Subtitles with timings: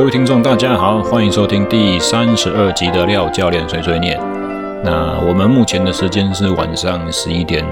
[0.00, 4.18] 各位听众，大家好，欢迎收听第三十二集的廖教练碎碎念。
[4.82, 7.62] 那我们目前的时间是晚上十一点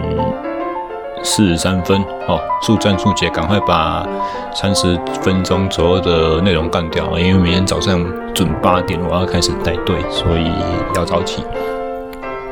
[1.23, 1.99] 四十三分。
[2.27, 4.07] 哦，速战速决，赶快把
[4.55, 10.53] 三十分钟左右的内容干掉，因为明天早上准八点我要开始带队，所以
[10.97, 11.43] 要早起。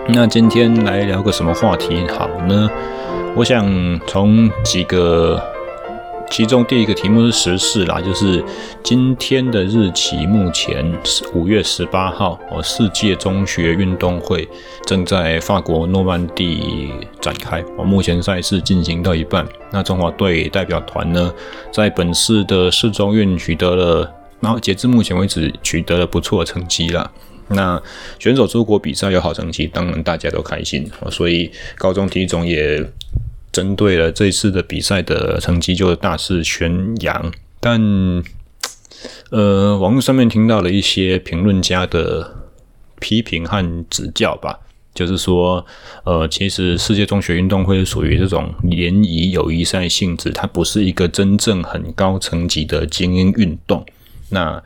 [0.08, 2.66] 那今天来聊个什么话题好呢？
[3.34, 3.66] 我想
[4.06, 5.38] 从几个。
[6.30, 8.44] 其中第一个题目是时事啦，就是
[8.82, 14.46] 今天的日期，目前是五月十八号，哦，世界中学运动会
[14.84, 21.32] 正在法国诺曼底展开，哦，目前赛事进行到一半，那中华队代表团呢，
[21.72, 27.10] 在本次的世中运取得了，然后截至目前为止取得了不错的成绩啦。
[27.48, 27.80] 那
[28.18, 32.84] 选手出国比赛有好成绩，当然大家都开心，所以高中体育总也。
[33.56, 37.32] 针对了这次的比赛的成绩，就大肆宣扬。
[37.58, 37.80] 但，
[39.30, 42.34] 呃，网络上面听到了一些评论家的
[43.00, 44.60] 批评和指教吧，
[44.94, 45.64] 就是说，
[46.04, 53.82] 呃，其实世界中学运动会属于这种联谊友谊赛性质，它不是一个真正很高层级的精英运动。
[54.28, 54.62] 那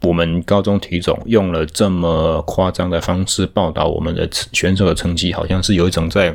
[0.00, 6.34] 我们高中体总用了这么夸张的方式报道我们的选手的成绩，好像是有一种在。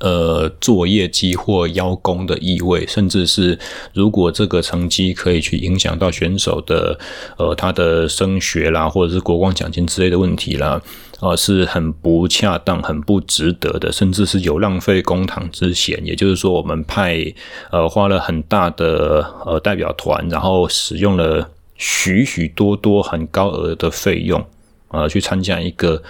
[0.00, 3.58] 呃，做业绩或邀功的意味，甚至是
[3.92, 6.98] 如果这个成绩可以去影响到选手的
[7.38, 10.82] 呃他的升学啦，或者是国光奖金之类的问题啦，
[11.20, 16.04] 呃，是很不恰当、很不值得的，甚至是有浪费公帑之嫌。
[16.04, 17.32] 也就是说，我们派
[17.70, 24.44] 呃花了很大的呃代表团，然后使用了许许多多很高额的费用，
[24.88, 26.02] 呃，去参加一个。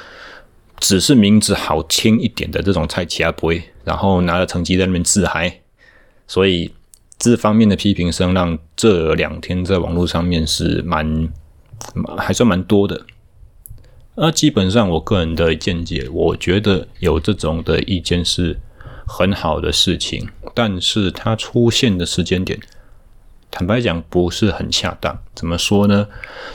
[0.86, 5.62] 只是名字好听一点的这种菜其他不会，然后拿了成绩在那边自嗨，
[6.26, 6.74] 所以
[7.18, 11.32] 这方面的批评声让这两天在网络上面是蛮
[12.18, 13.06] 还算蛮多的。
[14.16, 18.60] 那基本上我个人的见解，我觉得有这种的意见是
[19.06, 22.60] 很好的事情，但是它出现的时间点，
[23.50, 25.18] 坦白讲不是很恰当。
[25.34, 26.08] 怎么说呢？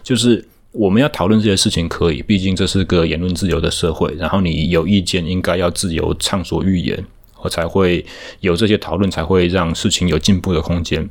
[0.04, 0.48] 就是。
[0.80, 4.16] 我们要讨论这些事情可以，毕竟这是个言论自由的社会。
[4.18, 7.06] 然后你有意见，应该要自由畅所欲言，
[7.42, 8.06] 我才会
[8.40, 11.10] 有这些讨论，才会让事情有进步的空间。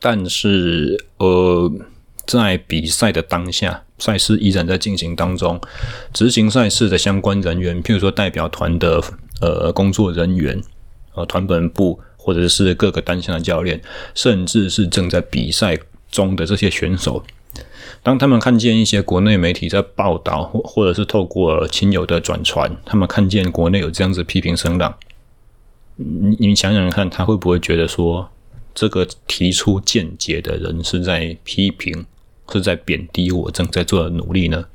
[0.00, 1.68] 但是，呃，
[2.28, 5.60] 在比赛的当下，赛事依然在进行当中，
[6.12, 9.02] 执行赛事的相关人员，譬如说代表团的
[9.40, 10.62] 呃工作人员，
[11.14, 13.82] 呃团本部或者是各个单项的教练，
[14.14, 15.76] 甚至是正在比赛
[16.08, 17.24] 中的这些选手。
[18.06, 24.94] 当他们看见一些国内媒体在报道，或或者是透过亲友的转传，他们看见国内有这样子批评声浪，
[25.96, 28.30] 你你想想看，他会不会觉得说，
[28.72, 32.06] 这个提出见解的人是在批评，
[32.52, 34.66] 是在贬低我正在做的努力呢？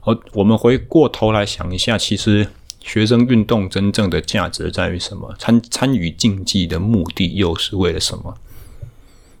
[0.00, 2.48] 好，我们回过头来想一下，其实
[2.82, 5.34] 学生运动真正的价值在于什么？
[5.38, 8.36] 参参与竞技的目的又是为了什么？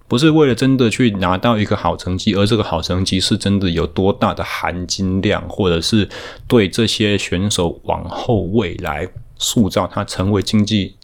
[0.08, 6.08] 不是为了真的去拿到一个好成绩，而这个好成绩是真的有多大的含金量，或者是
[6.48, 10.96] 对这些选手往后未来塑造他成为经济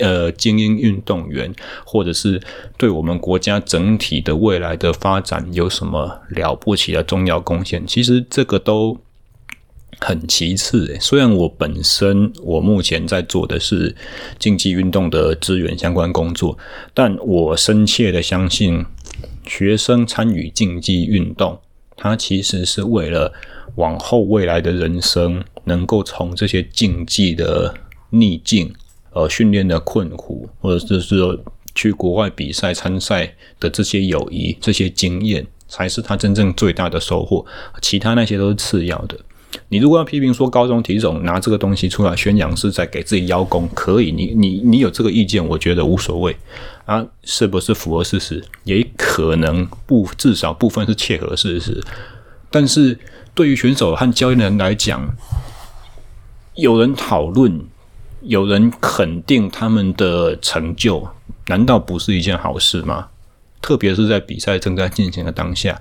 [0.00, 1.52] 呃精英运动员，
[1.84, 2.40] 或者是
[2.78, 7.86] 对我们国家整体的未来的发展有什么了不起的重要贡献？
[7.86, 8.96] 其实这个都。
[10.04, 13.94] 很其次，诶，虽然我本身我目前在做的是
[14.38, 16.58] 竞技运动的资源相关工作，
[16.92, 18.84] 但我深切的相信，
[19.46, 21.60] 学生参与竞技运动，
[21.96, 23.32] 它其实是为了
[23.76, 27.72] 往后未来的人生能够从这些竞技的
[28.10, 28.74] 逆境、
[29.12, 31.38] 呃训练的困苦，或者是说
[31.74, 37.46] 去国外比赛参赛的这些友谊、这些经验，才是他真正最大的收获，
[37.80, 39.16] 其他那些都是次要的。
[39.68, 46.36] 你如果要批评说高中体总拿这个东西出来宣扬是在给自己邀功，可以，你你你有这个意见，我觉得无所谓
[46.86, 48.42] 啊，是不是符合事实？
[48.64, 51.82] 也可能不，至少部分是切合事实。
[52.50, 52.98] 但是
[53.34, 55.14] 对于选手和教练人来讲，
[56.54, 57.60] 有人讨论，
[58.22, 61.06] 有人肯定他们的成就，
[61.46, 63.08] 难道不是一件好事吗？
[63.60, 65.80] 特别是在比赛正在进行的当下，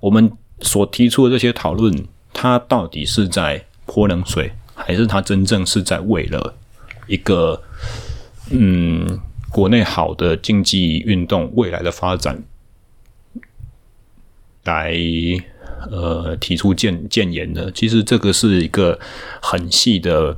[0.00, 0.30] 我们
[0.60, 1.92] 所提出的这些讨论。
[2.32, 6.54] 他到底是在泼冷水，还是他真正是在为了
[7.06, 7.62] 一个
[8.50, 9.18] 嗯
[9.50, 12.42] 国内好的竞技运动未来的发展
[14.64, 14.94] 来
[15.90, 17.70] 呃提出建建言呢？
[17.72, 18.98] 其实这个是一个
[19.40, 20.36] 很细的、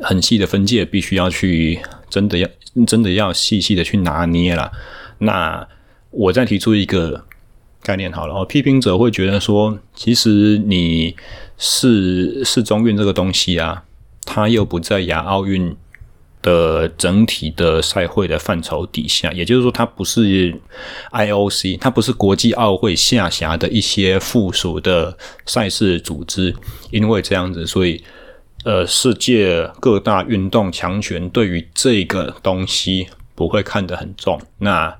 [0.00, 2.48] 很细的分界，必须要去真的要
[2.86, 4.70] 真的要细细的去拿捏了。
[5.18, 5.66] 那
[6.10, 7.24] 我再提出一个
[7.86, 8.44] 概念好了哦。
[8.44, 11.14] 批评者会觉得说，其实你
[11.56, 13.84] 是世中运这个东西啊，
[14.24, 15.76] 它又不在亚奥运
[16.42, 20.52] 的整体的赛会的范畴底下，也就是说，它不是
[21.12, 25.16] IOC，它不是国际奥会下辖的一些附属的
[25.46, 26.52] 赛事组织。
[26.90, 28.02] 因为这样子，所以
[28.64, 33.06] 呃，世界各大运动强权对于这个东西
[33.36, 34.40] 不会看得很重。
[34.58, 34.92] 那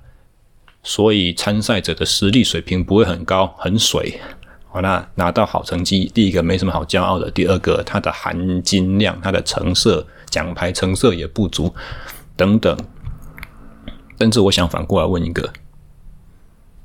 [0.88, 4.20] 所以参赛者的实力水平不会很高，很水。
[4.68, 11.74] 好，那拿到好成绩，第一个没什么好骄傲的，第二个它的含金量、它的成色、奖牌成色也不足，
[12.36, 12.78] 等等。
[14.16, 15.52] 但是我想反过来问一个：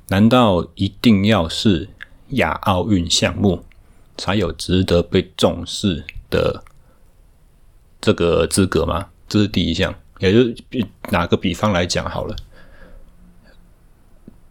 [0.08, 1.88] 难道一定要是
[2.30, 3.64] 亚奥运项目
[4.16, 6.64] 才有值得被重视的
[8.00, 9.06] 这个资格吗？
[9.28, 9.94] 这是第一项。
[10.18, 10.56] 也就是
[11.10, 12.34] 拿个比方来讲好了。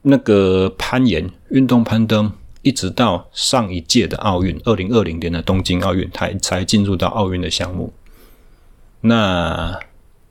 [0.03, 2.31] 那个攀岩运动攀登，
[2.63, 7.93] 一直到上一届的奥运，二零二零年的东京奥运，才才进入到奥运的项目。
[9.01, 9.79] 那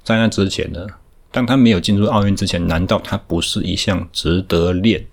[0.02, 0.86] 在那之前呢？
[1.32, 5.06] 当他没有进入奥运之前，难道他不是一项值得练、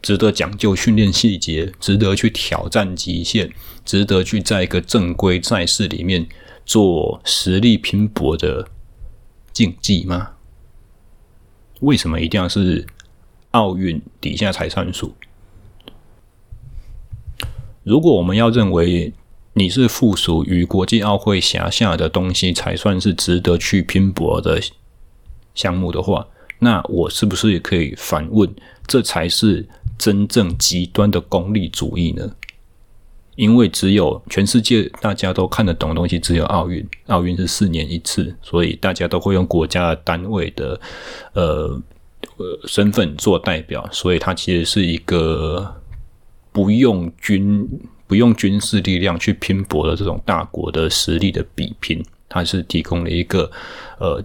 [0.00, 3.52] 值得讲究训练细节、值得去挑战极限、
[3.84, 6.26] 值得去在一个正规赛事里面
[6.64, 8.66] 做实力拼搏的
[9.52, 10.30] 竞技吗？
[11.80, 12.86] 为什么一定要是？
[13.56, 15.14] 奥运底下才算数。
[17.82, 19.14] 如果我们要认为
[19.54, 24.60] 你是附属于国际奥会辖下的东西才算是值得去拼搏的
[25.54, 26.26] 项目的话，
[26.58, 28.54] 那我是不是也可以反问：
[28.86, 29.66] 这才是
[29.96, 32.30] 真正极端的功利主义呢？
[33.36, 36.86] 因为只有全世界大家都看得懂的东西，只有奥运。
[37.06, 40.78] 奥运是四年一次，所以大家都会用国家单位的
[41.32, 41.80] 呃。
[42.36, 45.74] 呃，身份做代表，所以它其实是一个
[46.52, 47.68] 不用军
[48.06, 53.50] 不用军事力量去拼搏的这种大国的实力的比拼，它是提供了一个
[53.98, 54.24] 呃。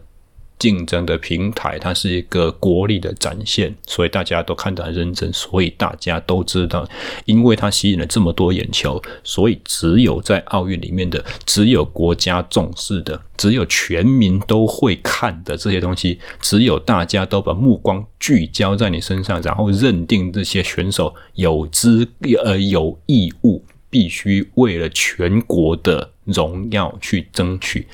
[0.61, 6.87] 竞争的平台，它是一个国力的展现，所以大家都看得很认真，所以大家都知道，
[7.25, 22.07] 因为它吸引了这么多眼球，所以只有在奥运里面的，只有国家重视的，只有全民都会看的这些东西，只有大家都把目光聚焦在你身上，然后认定这些选手有资
[22.43, 27.87] 呃有义务，必须为了全国的荣耀去争取。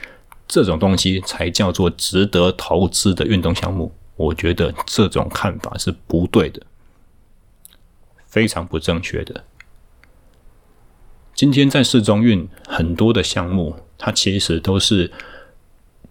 [0.48, 3.92] 这种东西才叫做值得投资的运动项目。
[4.16, 6.62] 我觉得这种看法是不对的，
[8.26, 9.44] 非常不正确的。
[11.36, 15.12] 今天在市中运很多的项目，它其实都是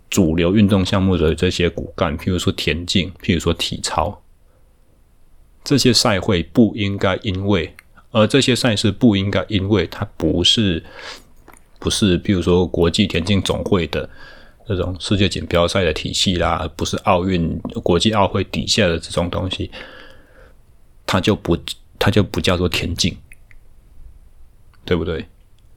[0.08, 4.22] 主流运动项目的这些骨干，譬如说田径，譬如说体操，
[5.64, 7.74] 这些赛会不应该因为，
[8.12, 10.84] 而这些赛事不应该因为它不是。
[11.86, 14.10] 不是，比如说国际田径总会的
[14.66, 19.70] 这种世界锦标赛的体系啦，不是奥运国际奥会底下的这种东西，
[21.06, 21.56] 它就不，
[21.96, 23.16] 它就不叫做田径，
[24.84, 25.28] 对不对？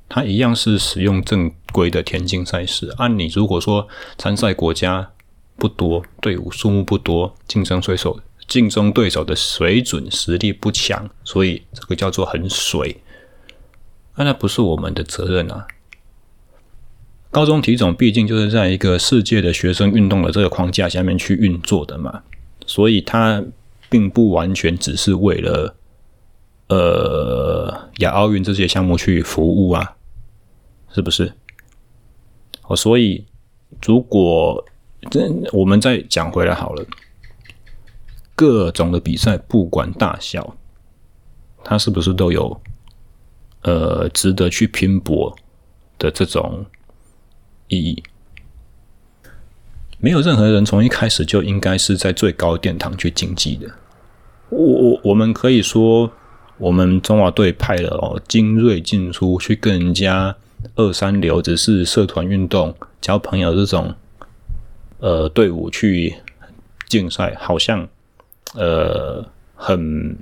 [0.09, 2.91] 它一样是使用正规的田径赛事。
[2.97, 3.87] 按你如果说
[4.17, 5.11] 参赛国家
[5.57, 12.99] 不多，队伍数目不多，竞争对手竞争对手的水准实力不强，所以这个叫做很水，
[14.15, 15.67] 那那不是我们的责任啊。
[17.31, 22.23] 高中体总毕竟就是在一个世界的学生运动的这个框架下面去运作的嘛，
[22.65, 23.43] 所以它
[23.87, 25.75] 并不完全只是为了
[26.69, 29.95] 呃亚奥运这些项目去服务啊，
[30.91, 31.31] 是不是？
[32.63, 33.23] 哦，所以
[33.83, 34.65] 如果
[35.11, 36.83] 这我们再讲回来好了，
[38.35, 40.55] 各种的比赛不管大小，
[41.63, 42.59] 它是不是都有
[43.61, 45.35] 呃值得去拼搏
[45.99, 46.65] 的这种？
[47.69, 48.03] 意义，
[49.99, 53.69] 没有任何人从一开始就应该是在最高殿堂去竞技的。
[54.49, 56.11] 我我我们可以说，
[56.57, 60.35] 我们中华队派了哦精锐进出去跟人家
[60.75, 63.93] 二三流，只是社团运动交朋友这种
[64.97, 66.15] 呃队伍去
[66.87, 67.87] 竞赛，好像
[68.55, 69.23] 呃
[69.55, 70.17] 很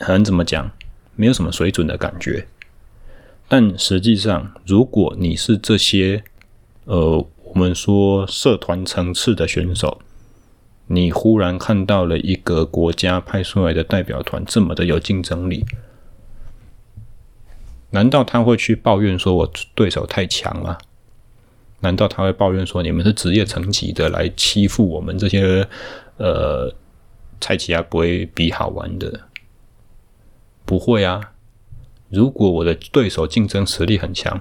[0.00, 0.68] 很怎么讲，
[1.14, 2.46] 没有什么水准的感觉。
[3.48, 6.22] 但实际上，如果你是这些，
[6.84, 10.02] 呃，我们说社团层次的选手，
[10.86, 15.64] 你忽然看到了一个国家派出来的代表团这么的有竞争力，
[17.90, 20.76] 难道他会去抱怨说我对手太强吗？
[21.80, 25.66] 难道他会抱怨说你们是职业层级的来欺负我们这些
[26.16, 26.74] 呃
[27.40, 29.20] 菜市仔不会比好玩的？
[30.66, 31.32] 不会啊。
[32.10, 34.40] 如果我的对手竞争实力很强，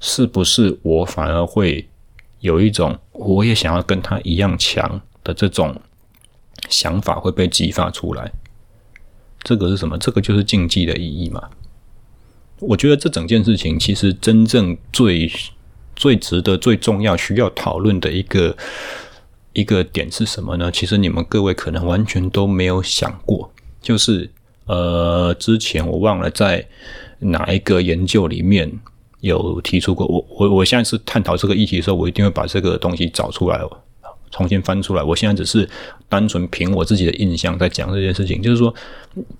[0.00, 1.88] 是不是我反而会
[2.40, 5.80] 有一种我也想要跟他一样强的这种
[6.68, 8.30] 想法会被激发出来？
[9.42, 9.96] 这个是什么？
[9.98, 11.48] 这个就是竞技的意义嘛。
[12.60, 15.30] 我觉得这整件事情其实真正最
[15.94, 18.56] 最值得、最重要、需要讨论的一个
[19.52, 20.70] 一个点是什么呢？
[20.70, 24.30] 其实你们各位可能完全都没有想过，就是
[24.68, 26.64] 呃，之前我忘了在
[27.18, 28.70] 哪一个研究里面
[29.20, 30.06] 有提出过。
[30.06, 33.60] 我我我现在是探讨这个议题的时候，我一定会把这个东西找出来。
[34.30, 35.66] 重新翻出来，我现在只是
[36.06, 38.42] 单纯凭我自己的印象在讲这件事情。
[38.42, 38.72] 就是说，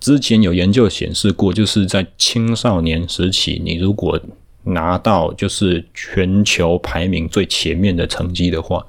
[0.00, 4.18] 之前有研究显示过，就是在青少年时期，你如果
[4.64, 8.82] 拿到就是全球排名最前面的成绩的话，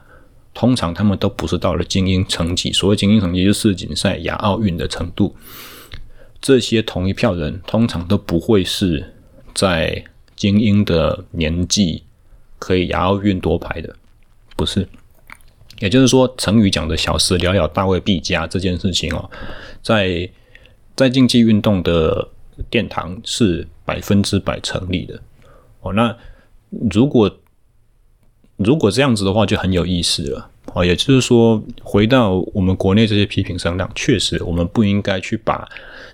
[0.53, 2.71] 通常他们都不是到了精英成绩。
[2.71, 5.35] 所谓精英成绩，就是世锦赛、亚奥运的程度。
[6.41, 9.13] 这些同一票人，通常都不会是
[9.53, 10.03] 在
[10.35, 12.03] 精英的年纪
[12.57, 13.95] 可以亚奥运夺牌的，
[14.55, 14.87] 不是。
[15.79, 19.29] 也就是说，成语讲的“小时了了，大未必佳”这件事情哦，
[19.81, 20.29] 在
[20.95, 22.27] 在竞技运动的
[22.69, 25.17] 殿堂是百分之百成立的
[25.79, 25.93] 哦。
[25.93, 26.13] 那
[26.91, 27.33] 如果
[28.57, 30.85] 如果这样子的话，就很有意思了哦。
[30.85, 35.67] 也就是说，回到我们国内这些批评声浪，确实我们不应该去把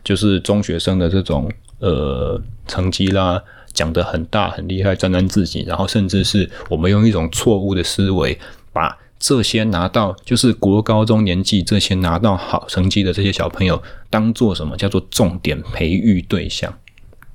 [0.04, 3.42] 就是中学生的这种呃成绩啦
[3.74, 8.38] 讲得很大很厉害，沾沾自喜，然后甚至是我们用一种错误的思维
[8.72, 8.98] 把。
[9.18, 16.72] 这些拿到就是国高中年纪，这些拿到好成绩的这些小朋友，当做什么叫做重点培育对象，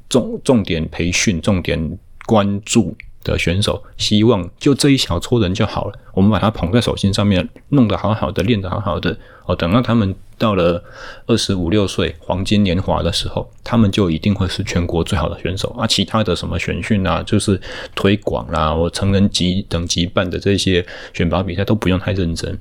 [0.09, 5.99] 重重点培训、重点关注的选手，希望就这一小撮人就好了。
[6.15, 9.17] 我们把他捧在手心上面，弄得好好的，练得好好的。
[9.47, 10.83] 哦，等到他们到了
[11.27, 15.87] 二十五六岁黄金年华的时候，他们就一定会是全国最好的选手啊！
[15.87, 17.61] 其他的什么选训啊，就是
[17.95, 22.59] 推广啦，我成人级等级办的这些选拔比赛都不用太认真。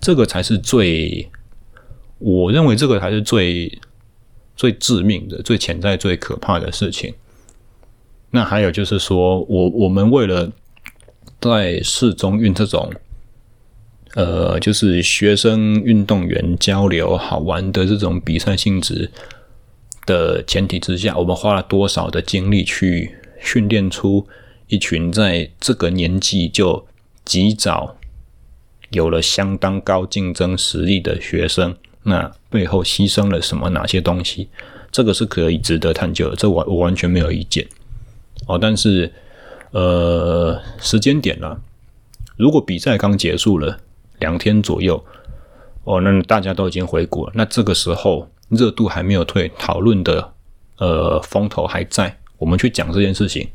[0.00, 1.28] 这个才是最，
[2.18, 3.80] 我认为这个才是最
[4.54, 7.14] 最致命的、最潜在、最可怕的事情。
[8.30, 10.50] 那还有就是说，我我们为了
[11.40, 12.92] 在市中运这种，
[14.14, 19.10] 呃，就是学生运动员交流好玩的这种比赛性质
[20.04, 24.26] 的前提之下，我们花了多少的精力去训练出
[24.66, 26.86] 一群在这个年纪就
[27.24, 27.96] 及早
[28.90, 31.74] 有了相当高竞争实力的学生？
[32.02, 33.70] 那背后牺牲了什么？
[33.70, 34.48] 哪些东西？
[34.90, 37.66] 这个是可以值得探究的，这我我完全没有意见。
[38.48, 39.12] 哦，但是，
[39.72, 41.60] 呃，时间点呢，
[42.38, 43.78] 如果比赛刚结束了
[44.20, 45.04] 两天左右，
[45.84, 50.32] 哦，那大家都已经回国了，那这个时候热度还没有退，讨论的
[50.78, 53.46] 呃风头还在，我们去讲这件事情，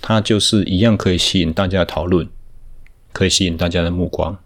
[0.00, 2.26] 它就是一样可以吸引大家讨论，
[3.12, 4.38] 可以吸引大家的目光。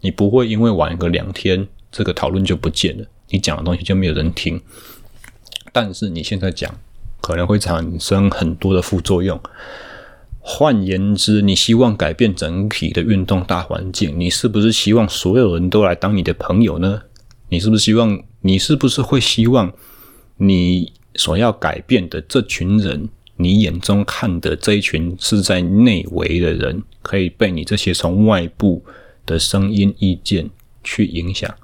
[0.00, 4.60] 你不会因为晚个两天，这个讨论就不见了，你讲的东西就没有人听。
[5.72, 6.74] 但是你现在讲。
[7.28, 9.38] 可能会产生很多的副作用。
[10.40, 17.02] 换言之，你希望改变整体的运动大环境，你是不是希望所有人都来当你的朋友呢？
[17.50, 18.18] 你是不是希望？
[18.40, 19.70] 你是不是会希望
[20.38, 28.82] 你所要改变的这群人，你眼中看的这一群是在内围的人，可以被你这些从外部
[29.26, 30.48] 的声音意见
[30.82, 31.54] 去影响？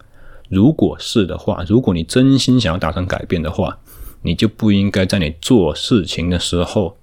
[0.50, 3.78] 如果是的话，如果你真心想要达成改变的话，
[4.26, 6.96] 你就不应该在你做事情的时候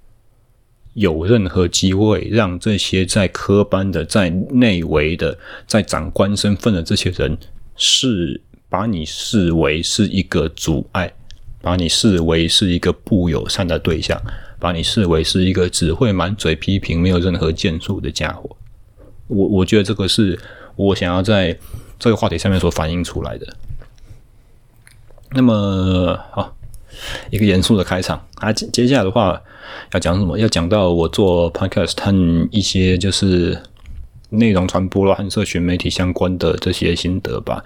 [0.96, 5.38] 有任何机会让这些在科班的、在内围的、
[5.68, 7.38] 在长官身份的这些人
[7.76, 11.14] 视把你视为是一个阻碍，
[11.62, 14.20] 把你视为是一个不友善的对象，
[14.60, 18.50] 把你视为是一个只会满嘴批评、没有任何建树的家伙。
[19.28, 20.38] 我我觉得这个是
[20.76, 21.56] 我想要在
[22.00, 23.56] 这个话题上面所反映出来的。
[25.30, 26.58] 那么好。
[27.30, 29.42] 一个严肃的开场啊，接接下来的话
[29.94, 30.38] 要讲什么？
[30.38, 33.58] 要讲到我做 podcast 和一些就是
[34.30, 37.64] 内容传播啦和社群媒体相关的这些心得吧。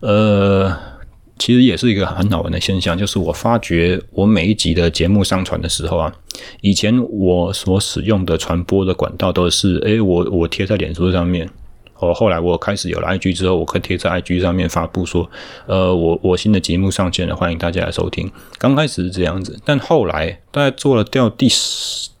[0.00, 0.76] 呃，
[1.38, 6.12] 其实也是一个很好玩的现象，就是我发觉我每一集的节目上传的时候啊，
[6.60, 11.48] 以前我所使用的传播的管道都是，诶，我我贴在脸书上面。
[12.04, 15.28] 哦，后来我开始有了 IG 之后，我可以贴在 IG 上面发布说，
[15.66, 18.30] 呃，我我新的节目上线了，欢迎大家来收听。
[18.58, 21.48] 刚开始是这样子，但后来大概做了到第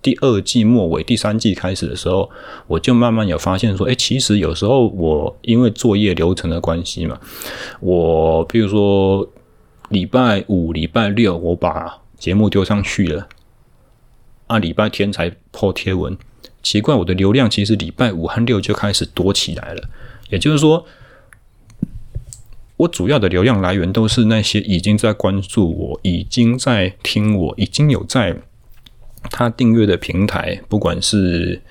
[0.02, 2.30] 第二季末尾、第三季开始的时候，
[2.66, 7.18] 我就慢慢有发现说，诶，其实有时候我因为作业流程的关系嘛，
[7.80, 9.26] 我比如说
[9.88, 13.28] 礼拜五、礼拜六，我把节目丢上去了，
[14.46, 16.16] 啊，礼拜天才破贴文，
[16.64, 19.88] 奇怪，我的流量其实礼拜五和六就开始多起来了，
[20.30, 20.84] 也就是说。
[22.76, 28.36] 我主要的流量来源都是那些已经在关注我、已经在听我、已经有在
[29.30, 31.62] 他订阅的平台，不管是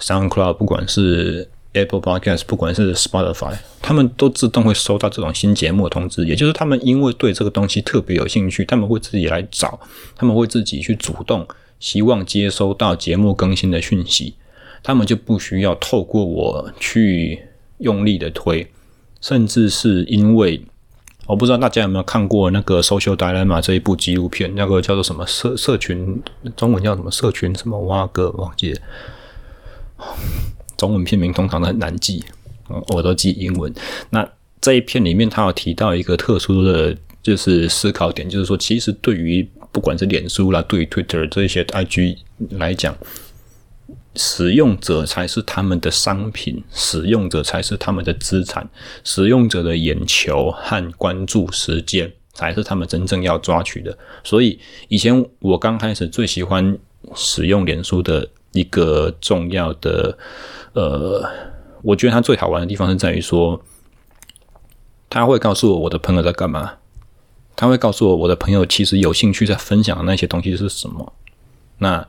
[0.00, 6.24] SoundCloud，不管是 Apple Podcast，不管是 Spotify，他们都自动会收到这种新节目的通知。
[6.24, 9.78] 也就是他们因为对这个东西特别有兴趣，他们会自己来找，
[10.16, 11.46] 他们会自己去主动
[11.78, 14.34] 希望接收到节目更新的讯息，
[14.82, 17.40] 他们就不需要透过我去
[17.78, 18.66] 用力的推。
[19.18, 20.62] 甚至是因为
[21.26, 26.22] 我不知道大家有没有看过那个《Social Dilemma》这一部纪录片，那个叫做什么社社群，
[26.54, 28.80] 中文叫什么社群什么蛙哥忘记了，
[30.76, 32.22] 中文片名通常都很难记，
[32.90, 33.74] 我都记英文。
[34.10, 34.28] 那
[34.60, 42.16] 这一片里面，他有提到一个特殊的就是思考点，就是说，其实对于不管是脸书啦，对 Twitter 这些 IG
[42.52, 42.96] 来讲。
[44.14, 48.66] 使用者才是他们的商品，使用者才是他们的资产，
[49.04, 53.98] 使用者的眼球和关注时间才是他们真正要抓取的。
[54.24, 56.78] 所以，以前我刚开始最喜欢
[57.14, 60.16] 使用脸书的一个重要的，
[60.72, 61.28] 呃，
[61.82, 63.62] 我觉得它最好玩的地方是在于说，
[65.10, 66.72] 他会告诉我我的朋友在干嘛，
[67.56, 71.12] 他会告诉我我的朋友其实有兴趣在分享的那些东西是什么。
[71.78, 72.06] 那。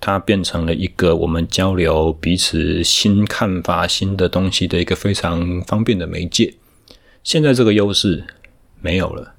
[0.00, 6.54] 它变成了一个我们交流彼此新看法、新的东西的一个非常方便的媒介。
[7.24, 8.22] 现在这个优势
[8.80, 9.34] 没有了。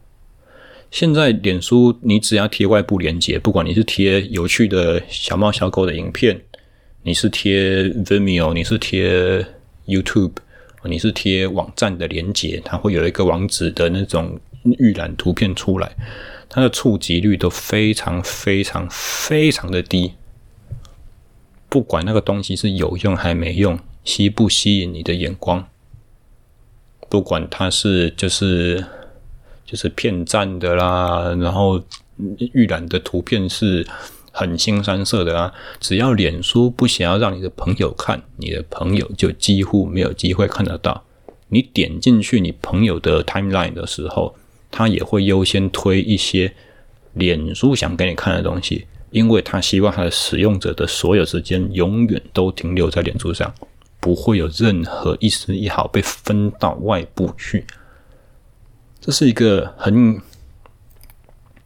[0.91, 6.41] 现在脸书，你只要贴外部连接，不管你是贴有趣的小猫小狗的影片，
[7.03, 9.45] 你是贴 Vimeo，你是贴
[9.87, 10.33] YouTube，
[10.83, 15.95] 你是贴网站的连接，它会有一个网址的那种预览图片出来，
[16.49, 20.13] 它的触及率都非常非常非常的低。
[21.69, 25.67] 不管那个东西是有用还没用，吸不吸引你的眼光，
[27.07, 28.83] 不管它是就是
[29.65, 31.81] 就是骗赞的啦，然后
[32.53, 33.87] 预览的图片是
[34.31, 41.03] 很青山色的啦，只要脸书不想要让你的朋友看，你的朋友就几乎没有机会看得到。
[41.49, 44.35] 你点进去你朋友的 timeline 的时候，
[44.71, 46.53] 他也会优先推一些
[47.13, 48.87] 脸书想给你看的东西。
[49.11, 53.51] 因为他希望他的使用者的所有时间永远都停留在脸书上，
[53.99, 57.65] 不会有任何一丝一毫被分到外部去。
[59.01, 60.21] 这是一个很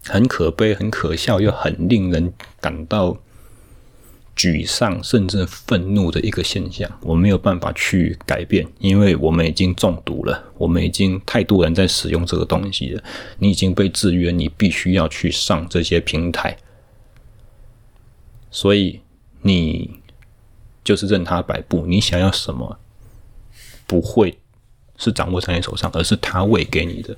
[0.06, 3.18] 很可悲、很可笑又很令人感到
[4.36, 6.90] 沮丧甚至愤怒的一个现象。
[7.02, 13.04] 我没有办法去改变，因为我们已经中毒了，我们已经太多人在使用这个东西了。
[13.40, 16.58] 你已经被制约，你必须要去上这些平台。
[18.50, 19.00] 所以
[19.42, 20.00] 你
[20.84, 22.80] 就是任他摆布，你想要什么
[23.88, 24.38] 不会
[24.98, 27.16] 是掌握在你手上，而是他喂给你的。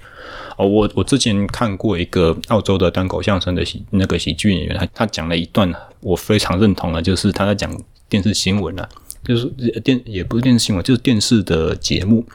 [0.57, 7.75] 哦，我我之前看过一个澳洲的单口相声的喜那个喜剧演员，他他讲了一段我非常认同的，就是他在讲
[8.07, 8.87] 电视新闻啊，
[9.23, 9.47] 就是
[9.81, 12.25] 电也不是电视新闻，就是电视的节目，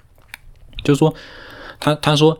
[0.84, 1.14] 就是说
[1.78, 2.38] 他他说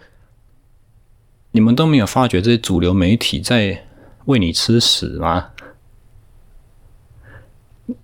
[1.53, 3.87] 你们都没有发觉这些主流媒体在
[4.27, 5.51] 喂你吃屎吗？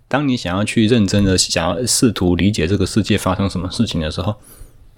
[0.09, 4.35] 当你想要去认真的想要试图理解这个世界发生什么事情的时候，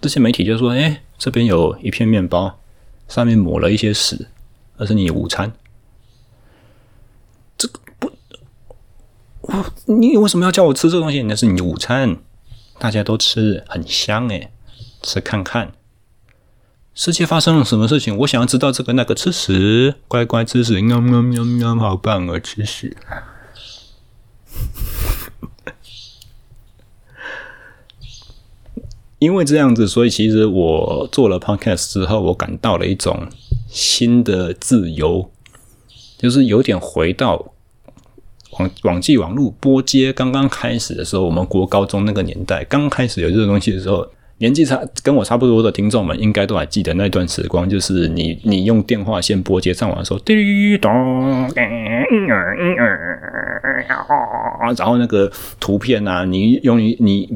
[0.01, 2.61] 这些媒体就说：“哎，这边有一片面包，
[3.09, 4.29] 上面抹了一些屎，
[4.77, 5.53] 那是你午餐。”
[7.59, 8.13] 这个不，
[9.41, 11.23] 我你为什么要叫我吃这东西？
[11.23, 12.19] 那是你午餐，
[12.79, 14.53] 大家都吃，很香哎，
[15.03, 15.73] 吃看看。
[16.95, 18.17] 世界发生了什么事情？
[18.19, 22.97] 我想要知道这个那个吃屎，乖乖吃屎，喵喵喵喵，好棒啊，吃屎。
[29.19, 33.27] 因为这样子，所以其实我做了 podcast 之后，我感到了一种
[33.69, 35.31] 新的自由，
[36.17, 37.53] 就是有点回到
[38.59, 44.07] 网网际网络播接刚刚开始的时候，我们国高中那个年代，刚开始有这个东西的时候。
[44.39, 50.91] 年纪差跟我差不多的听众们，应该都还记得那段时光，就是你你用电话线拨接上网的时候，滴咚，
[54.77, 57.29] 然后那个图片啊，你用你你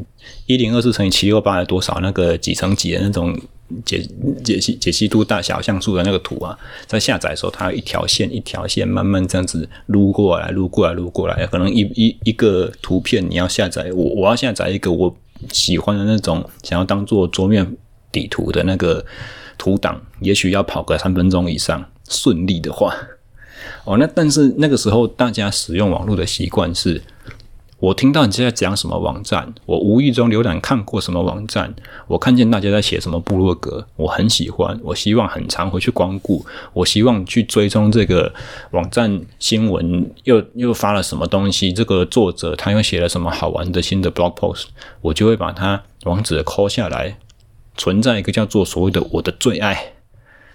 [0.47, 3.37] 一零二四乘以七六八的多少那个几乘几的那种
[3.85, 4.01] 解
[4.45, 15.17] 解析解析度大小像素的那个图啊，在下载的时候，它一条线一条线慢慢这样子撸过来，撸过来，撸过来，可能一一一个图片你要下载，我我要下载一个我。
[15.51, 17.77] 喜欢的那种，想要当做桌面
[18.11, 19.05] 底图的那个
[19.59, 21.85] 图档，也许要跑个三分钟以上。
[22.09, 22.95] 顺利的话，
[23.85, 27.03] 哦，那但是那个时候大家使用网络的习惯是。
[27.83, 31.75] 我听到你现在讲什么网站，我无意中浏览看过什么网站，
[32.07, 38.33] 我看见大家在写什么部落格，我很喜欢，我希望很常回去光顾，我希望去追踪这个
[38.71, 44.67] 网站新闻，又又发了什么东西，这个作者他又写了什么好玩的新的 blog post，
[45.01, 47.19] 我就会把它网址抠下来，
[47.77, 49.92] 存在一个叫做所谓的我的最爱。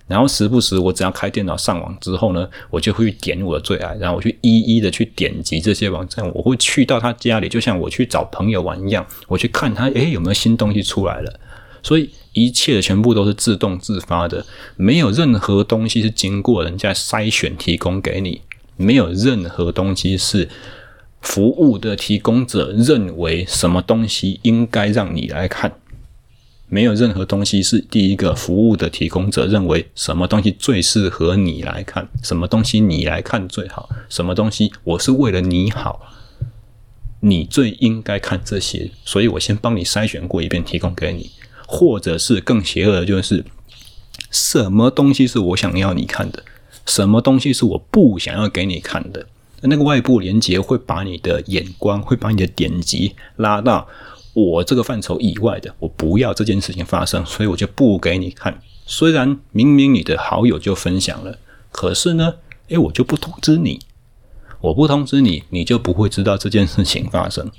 [0.08, 6.26] 然后时不时，我只要开电脑上网之后呢，我就会点我的最爱，然后我去一一的去点击这些网站。
[6.34, 11.39] 我会去到他家里，就像我去找朋友玩一样，我去看他，诶，有没有新东西出来了。
[11.84, 18.41] 所以一切的全部都是自动自发的，没有任何东西是经过人家筛选提供给你，
[18.76, 20.50] 没有任何东西是
[21.22, 25.72] 服务的提供者认为什么东西应该让你来看。
[26.69, 36.01] 没有任何东西是第一个服务的提供者认为什么东西最适合你来看，什么东西你来看最好，什么东西我是为了你好，
[37.21, 41.32] 你最应该看这些，所以我先帮你筛选过一遍，提供给你，
[41.65, 43.45] 或者是更邪恶的就是
[44.30, 46.43] 什么东西是我想要你看的，
[46.86, 49.25] 什么东西是我不想要给你看的，
[49.62, 53.88] 那个外部连接会把你的眼光，会把你的点击拉到。
[54.38, 58.62] 我这个范畴以外的，我不要这件事情发生，所以我就不给你看。
[58.86, 61.39] 虽然明明你的好友就分享了，
[61.71, 62.36] 可是呢，
[62.67, 63.80] 诶，我就不通知你，
[64.62, 67.50] 我不通知你，你就不会知道这件事情发生。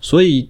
[0.00, 0.48] 所以，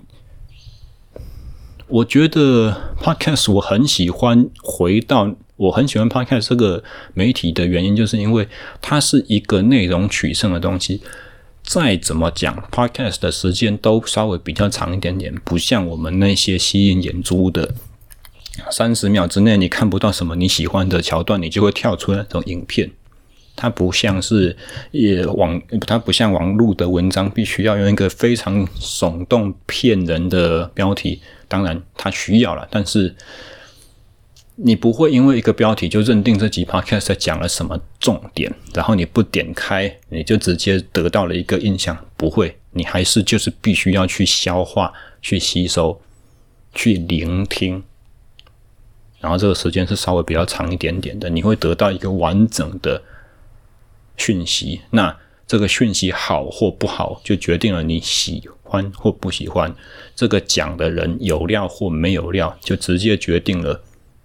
[1.89, 8.47] 我觉得 Podcast 我很喜欢回到我很喜欢 Podcast 这个媒体的原因，就是因为
[8.81, 11.03] 它是一个内容取胜的东西。
[11.71, 17.73] 再怎么讲，Podcast 的时间都稍微比较长一点点，不像我们那些吸引眼珠的，
[18.73, 22.91] 三十秒之内你看不到什么你喜欢的桥段，你就会跳出那种影片。
[23.55, 24.57] 它不像是
[24.91, 31.23] 也网，它不像网络的文章，必须要用一个非常耸动骗人的标题。
[31.47, 33.15] 当然，它需要了，但是。
[34.63, 41.97] 你不会因为一个标题就认定这集 podcast 在讲了什么重点，然后你不点开，你就直接得到了一个印象。
[42.17, 44.93] 不会，你还是就是必须要去消化、
[45.23, 45.99] 去吸收、
[46.75, 47.83] 去聆听，
[49.19, 53.03] 然后这个时间是稍微比较长一点点的，你会得到一个完整的
[54.19, 54.83] 讯息。
[54.91, 59.75] 那这个讯息好或不好，就决定了你喜欢或不喜欢。
[60.15, 63.83] 这个讲的人有料或没有料，就直接决定了。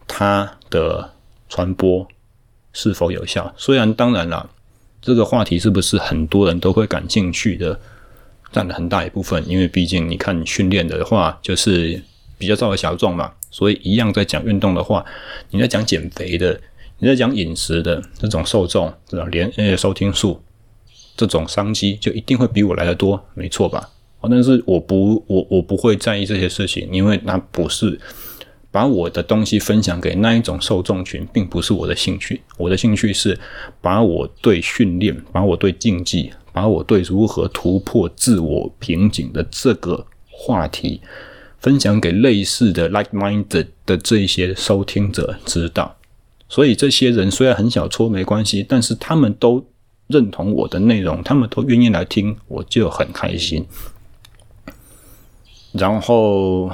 [0.08, 1.12] 它的
[1.50, 2.08] 传播
[2.74, 3.54] 是否有效？
[3.58, 4.50] 虽然当然了，
[5.02, 7.80] 这个话题是不是很多人都会感兴趣的，
[8.52, 9.48] 占了很大一部分。
[9.48, 12.02] 因为毕竟你看训练的话，就是
[12.38, 15.06] 比较稍微小众嘛，所以一样在讲运动的话，
[15.52, 16.60] 你在讲减肥的，
[17.00, 20.42] 你在讲饮食的这种受众，这种连呃收听数，
[21.16, 23.90] 这种商机就一定会比我来得多，没错吧？
[24.22, 28.00] 但是我不，我我不会在意这些事情，因为那不是。
[28.76, 32.42] 把我的东西分享给那一种受众群，并不是我的兴趣。
[32.58, 33.40] 我的兴趣是
[33.80, 41.00] 把我对训练、把我对竞技、把我对如何突破自我瓶颈的这个话题
[41.58, 45.96] 分享给类似的 like minded 的这些收听者知道。
[46.50, 49.66] 所以这些人虽然很小撮没关系，但是他们都
[50.08, 53.66] 认同我的内容，他们都愿意来听，我就很开心。
[55.72, 56.70] 然后，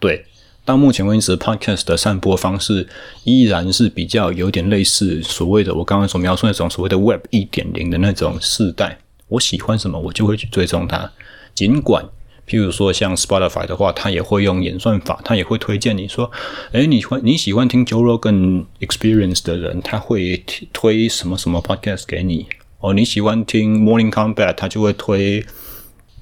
[0.00, 0.24] 对。
[0.68, 2.86] 到目前为止，Podcast 的散播方式
[3.24, 8.98] 依然是比较有点类似所谓的我刚刚所描述那种所谓的 Web 一点零的那种世代。
[9.28, 11.10] 我喜欢什么，我就会去追踪它。
[11.54, 12.04] 尽管，
[12.46, 16.30] 譬如说像 Spotify 的话，它也会用演算法，它也会推荐你说，
[16.72, 22.44] 诶，你欢你喜欢听 Joe Rogan Experience 的人，他会推什么什么 Podcast 给你。
[22.80, 25.46] 哦，你喜欢听 Morning Combat，他就会推。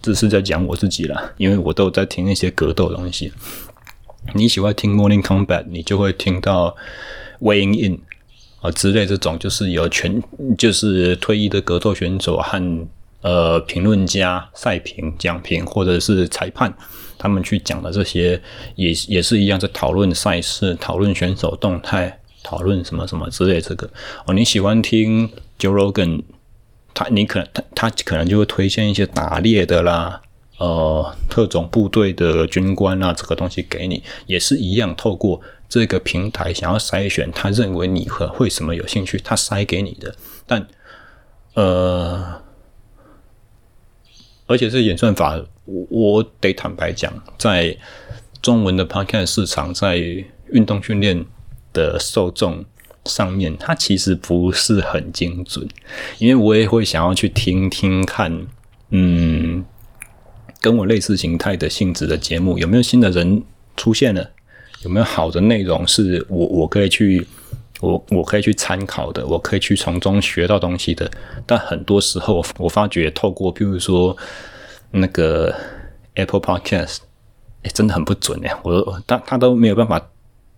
[0.02, 3.32] 这是在讲我自己啦，因为我都有在听那些格斗东西。
[4.34, 6.76] 你喜欢听 Morning Combat，你就会听到
[7.40, 8.00] Weighing In
[8.60, 10.22] 啊之类这种，就是有全
[10.58, 12.88] 就是退役的格斗选手和
[13.22, 16.72] 呃评论家赛评讲评或者是裁判
[17.18, 18.40] 他们去讲的这些，
[18.74, 23.88] 也也是一样在讨论赛事、讨论选手动态、讨论什么什么之类这个
[24.26, 24.34] 哦。
[24.34, 26.22] 你喜欢听 Joe Rogan，
[26.92, 30.20] 他你可能他他可能就会推荐一些打猎的啦。
[30.58, 40.14] 呃，特种部队的军官啊，这个东西给你也是一样，透过这个平台想要筛选，他认为你会会什么有兴趣，他塞给你的。
[40.46, 40.66] 但
[41.54, 42.40] 呃，
[44.46, 47.76] 而且这演算法，我，我得坦白讲，在
[48.40, 49.96] 中文的 Podcast 市场，在
[50.50, 51.26] 运动训练
[51.72, 52.64] 的受众
[53.04, 55.68] 上面，它其实不是很精准，
[56.18, 58.46] 因为我也会想要去听听看，
[58.90, 59.64] 嗯，
[60.60, 63.42] 跟我类似形态的性质的节目有没有新的人
[63.76, 64.30] 出现了，
[64.82, 67.26] 有没有好的内容是我我可以去
[67.80, 71.10] 我我可以去参考的，我可以去从中学到东西的。
[71.44, 74.16] 但很多时候，我发觉透过譬如说
[74.90, 75.54] 那个
[76.14, 76.98] Apple Podcast，
[77.62, 80.00] 哎，真的很不准呀，我他他都没有办法。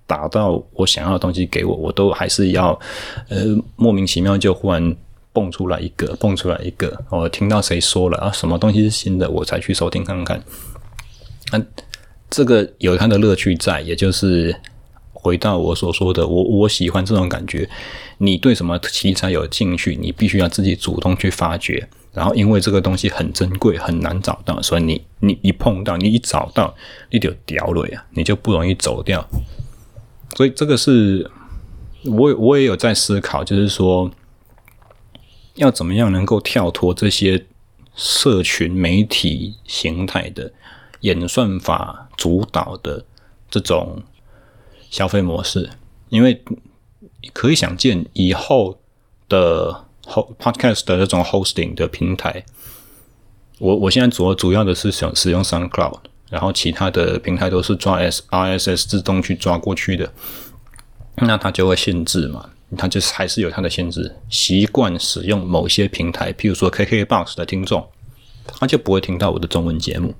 [0.09, 2.69] 打到我想要的东西给我，我都还是要，
[3.29, 3.45] 呃，
[3.77, 4.97] 莫名其妙就忽然
[5.39, 10.43] 蹦出来一个，蹦出来一个，我听到谁说了啊，什么东西是新的，我才去收听看看。
[11.53, 11.63] 那、
[12.29, 14.53] 这个有它的乐趣在，也就是
[15.13, 17.71] 回到我所说的，我我喜欢这种感觉。
[18.19, 21.89] 你对什么题材有兴趣，你必须要自己主动去发掘。
[22.13, 26.75] 然后，因为这个东西很珍贵，很难找到，所以你你一碰到，你一找到，
[27.13, 29.25] 你就掉了呀，你就不容易走掉。
[30.37, 31.31] 所以这个是，
[32.05, 34.11] 我我也有在思考，就是说，
[35.59, 37.47] 要怎么样能够跳脱这些
[37.95, 40.53] 社群媒体形态的
[41.01, 43.05] 演算法主导的
[43.51, 44.03] 这种
[44.91, 45.71] 消费模式，
[46.09, 46.43] 因为
[47.33, 48.81] 可以想见以后
[49.29, 52.45] 的后 podcast 的这种 hosting 的平台，
[53.59, 56.01] 我我现在主主要的是想使用 SoundCloud。
[56.31, 60.13] 然后其他的平台都是抓 S RSS 自动去抓过去的，
[61.17, 64.15] 那它就会限制嘛，它就是还是有它的限制。
[64.29, 67.87] 习惯使用某些平台，譬如说 KKBOX 的听众，
[68.47, 70.15] 他就不会听到我的中文节目，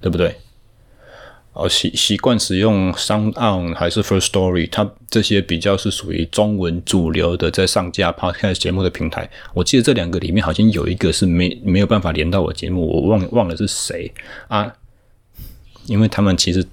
[0.00, 0.36] 对不对？
[1.54, 9.28] 哦，习习惯使用 SoundOn 还是 First Story，它这些比较是属于中文主流的在上架 Podcast 节目的平台。
[9.52, 14.10] 我记得这两个里面好像有一个是没没有办法连到我节目，我忘忘了是谁
[14.48, 14.72] 啊？
[15.84, 16.66] 因为他们其实，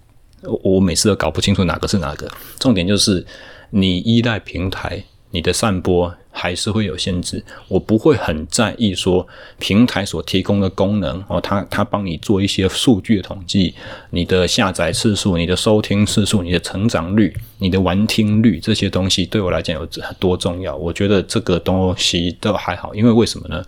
[0.63, 2.31] 我每次都搞不清楚哪个是哪个。
[2.57, 3.25] 重点就是，
[3.71, 7.43] 你依赖平台，你的散播还是会有限制。
[7.67, 13.73] 我不会很在意说平台所提供的功能哦，他他帮你做一些数据的统计，
[14.09, 19.87] 你的下载次数、你的收听次数、你的成长率、你的完听率这些东西，对我来讲有
[20.19, 20.75] 多重要？
[20.75, 23.63] 我觉得这个东西都还好，因为为什么呢？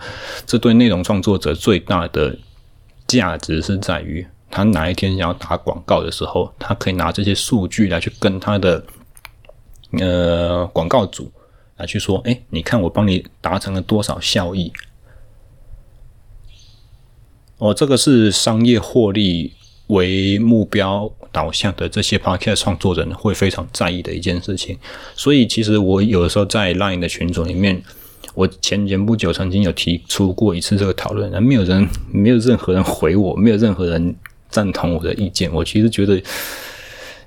[0.46, 2.36] 这对内容创作者最大的
[3.08, 4.26] 价值是在于。
[4.54, 8.84] 他哪一天想要打广告的时候，他可以拿这些数据来去跟他的
[9.92, 11.32] 呃广告主
[11.82, 14.72] 来去说：“哎，你看我帮你达成了多少效益？”
[17.58, 19.54] 哦，这个是商业获利
[19.88, 24.78] 为目标导向的这些 podcast 创作人会非常在意的一件事情。
[25.16, 27.84] 所以，其实我有的时候在 Line 的群组里面，
[28.34, 34.16] 我前前不久曾经有提出过一次这个讨论，而没有人，没有任何人回我，没有任何人。
[34.52, 36.22] 赞同我的意见，我其实觉得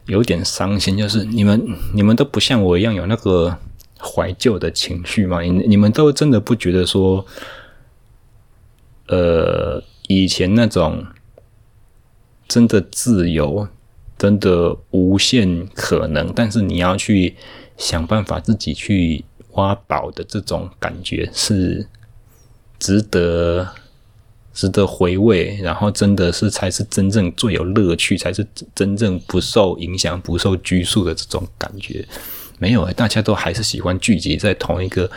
[0.04, 1.58] 有点伤心，就是你们
[1.94, 3.56] 你们都不像我一样有那个
[4.04, 5.40] 怀旧的情绪嘛？
[5.40, 7.24] 你你们都真的不觉得说，
[9.08, 11.06] 呃，以前那种
[12.46, 13.66] 真的自由、
[14.18, 17.34] 真的无限可能，但是你要去
[17.78, 21.88] 想办法自己去挖宝的这种感觉是
[22.78, 23.66] 值得。
[24.56, 32.06] 值得回味，然后真的是才是真正最有乐趣，才是真正不受影响、不受拘束的这种感觉。
[32.58, 35.10] 没有，大家都还是喜欢聚集在同一个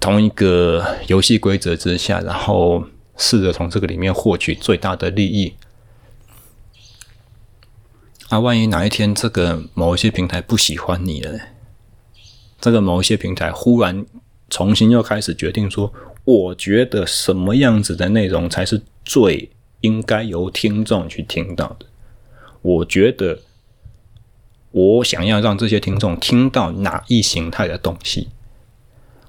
[0.00, 2.84] 同一个游戏规则之下，然后
[3.16, 5.54] 试着从这个里面获取最大的利益。
[8.28, 11.38] 啊，万一哪一天这个某一些平台不喜欢你了，
[12.60, 14.04] 这个某一些平台忽然
[14.50, 15.92] 重新又开始决定说。
[16.26, 19.50] 我觉得什么样子的内容才是最
[19.82, 21.84] 应该由听众去听到的？
[22.62, 23.40] 我觉得
[24.74, 28.28] 我想要让这些听众听到哪一形态的东西？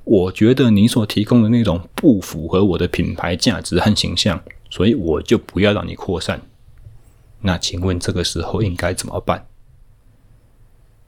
[0.03, 6.41] 我觉得你所提供的内容不符合我的品牌价值和形象，所以我就不要让你扩散。
[7.41, 9.45] 那请问这个时候应该怎么办？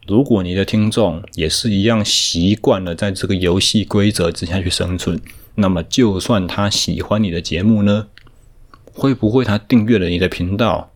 [0.05, 5.19] 如果你的听众也是一样习惯了在这个游戏规则之下去生存，
[5.55, 8.07] 那么，就算他喜欢你的节目呢，
[8.93, 10.91] 会不会他订阅了你的频道，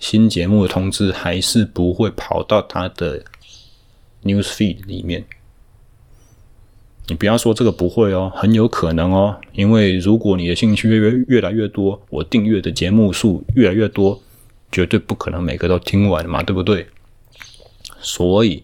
[0.00, 3.22] 新节目的通知还是不会跑到他的
[4.24, 5.24] news feed 里面？
[7.06, 14.20] 你不要说这个不会哦，很有可能哦，因为如果你的兴趣越越来越多，我订阅的节目数越来越多，
[14.72, 16.86] 绝对不可能每个都听完嘛，对不对？
[18.00, 18.62] 所以，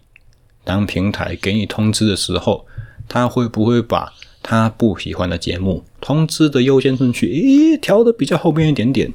[0.64, 2.64] 当平台给你通知的时候，
[3.09, 9.12] 他会不会把他不喜欢的节目通知的优先顺序，诶，调的比较后面一点点，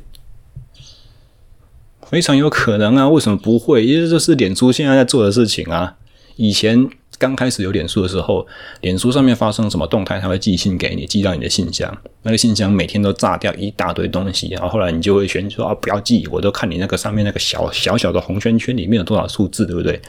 [2.12, 3.10] 非常有可能啊。
[3.10, 3.86] 为什么不会？
[3.86, 5.96] 因为这是脸书现在在做的事情啊。
[6.36, 8.46] 以前刚开始有脸书的时候，
[8.82, 11.96] 脸书上面发生什么动态，它会寄信给你，寄到你的信箱。
[12.24, 20.02] 那个信箱每天都炸掉一大堆东西，然后后来你就会选说啊，不要寄，我都看你那个上面那个小小小的红圈圈里面有多少数字，对不对？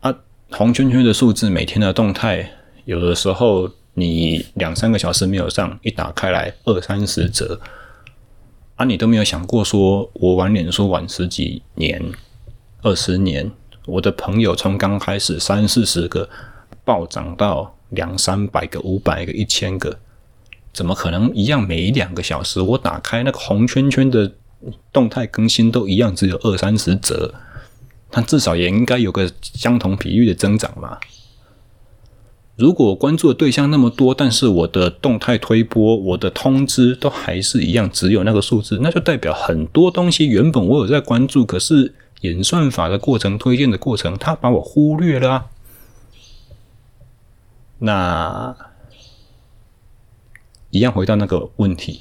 [0.00, 0.14] 啊，
[0.50, 2.50] 红圈圈的数字每天的动态，
[2.84, 7.58] 有的时候你两三个小时没有上，一打开来二三十折，
[8.76, 12.12] 啊，你都没有想过说，我玩脸书玩十几年、
[12.82, 13.50] 二十年。
[13.86, 16.28] 我的朋友从刚开始三四十个
[16.84, 19.98] 暴涨到两三百个、五百个、一千个，
[20.74, 21.66] 怎么可能一样？
[21.66, 24.30] 每两个小时我打开那个红圈圈的
[24.92, 27.32] 动态更新都一样，只有二三十则，
[28.10, 30.98] 它至少也应该有个相同比率的增长嘛。
[32.56, 41.94] 如果关注的对象那么多，但是我的动态推播、我的通知都还是一样，只有那个数字，那就代表很多东西原本我有在关注，可是。
[42.22, 45.50] 演算法的过程，推荐的过程，他把我忽略了。
[47.78, 48.56] 那
[50.70, 52.00] 一样回到那个问题：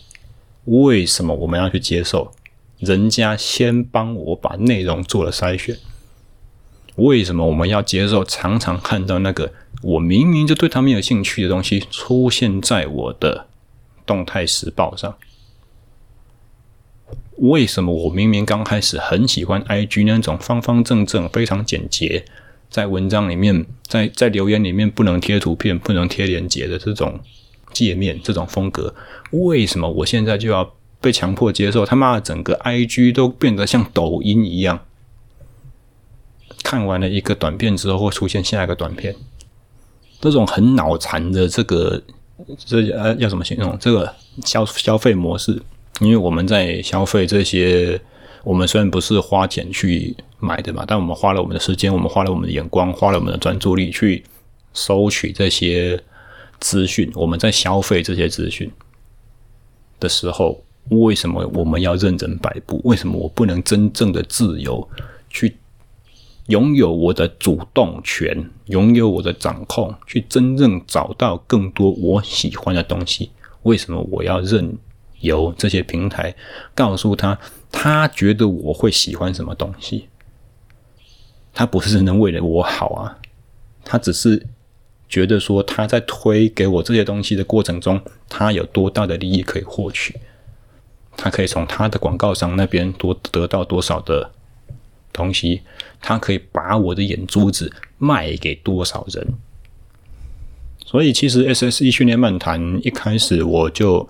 [0.64, 2.32] 为什么我们要去接受
[2.80, 5.78] 人家先帮我把内容做了筛选？
[6.96, 9.52] 为什么我们要接受常常看到那个
[9.86, 13.46] 我明明就对他们有兴趣的东西出现在我的
[14.04, 15.16] 动态时报上？
[17.38, 22.26] 为什么我明明刚开始很喜欢 IG 那种方方正正、非常简洁，
[22.68, 27.20] 在文章里面、在在留言里面不能贴图片、不能贴链接的这种
[27.72, 28.96] 界面、这种风格？
[29.30, 31.86] 为什么我现在就要被强迫接受？
[31.86, 34.84] 他妈的，整个 IG 都变得像抖音一样，
[36.64, 39.16] 看完了一个短片之后会出现下一个短片，
[40.22, 42.02] 这种很脑残的这个
[42.58, 43.78] 这呃要怎么形容？
[43.80, 45.62] 这个消消费模式。
[46.02, 47.98] 因为我们在消费这些，
[48.44, 54.22] 我们虽然不是花钱去买的嘛，但我们花了我们的时间，我们花了我们的眼光，花了我们的专注力去
[54.74, 55.98] 收取这些
[56.60, 57.10] 资讯。
[57.16, 58.70] 我们在消费这些资讯
[60.02, 62.82] 的时候，为什么我们要任人摆布？
[62.84, 64.86] 为什么我不能真正的自由
[65.30, 65.56] 去
[66.48, 73.32] 拥有我的主动权，拥有我的掌控，去真正找到更多我喜欢的东西？
[73.64, 74.78] 为什么我要任？
[75.22, 76.36] 由这些平台
[76.76, 77.40] 告诉他，
[77.72, 80.08] 他觉得我会喜欢什么东西，
[81.52, 83.18] 他不是真的为了我好啊，
[83.84, 84.46] 他只是
[85.10, 90.20] 觉得说他在推给我这些东西的过程中，他有多大的利益可以获取，
[91.18, 94.30] 他可以从他的广告商那边多得到多少的
[95.16, 95.62] 东西，
[96.02, 99.26] 他可以把我的眼珠子卖给多少人，
[100.86, 104.08] 所以其实 SSE 训练漫谈一开始我就。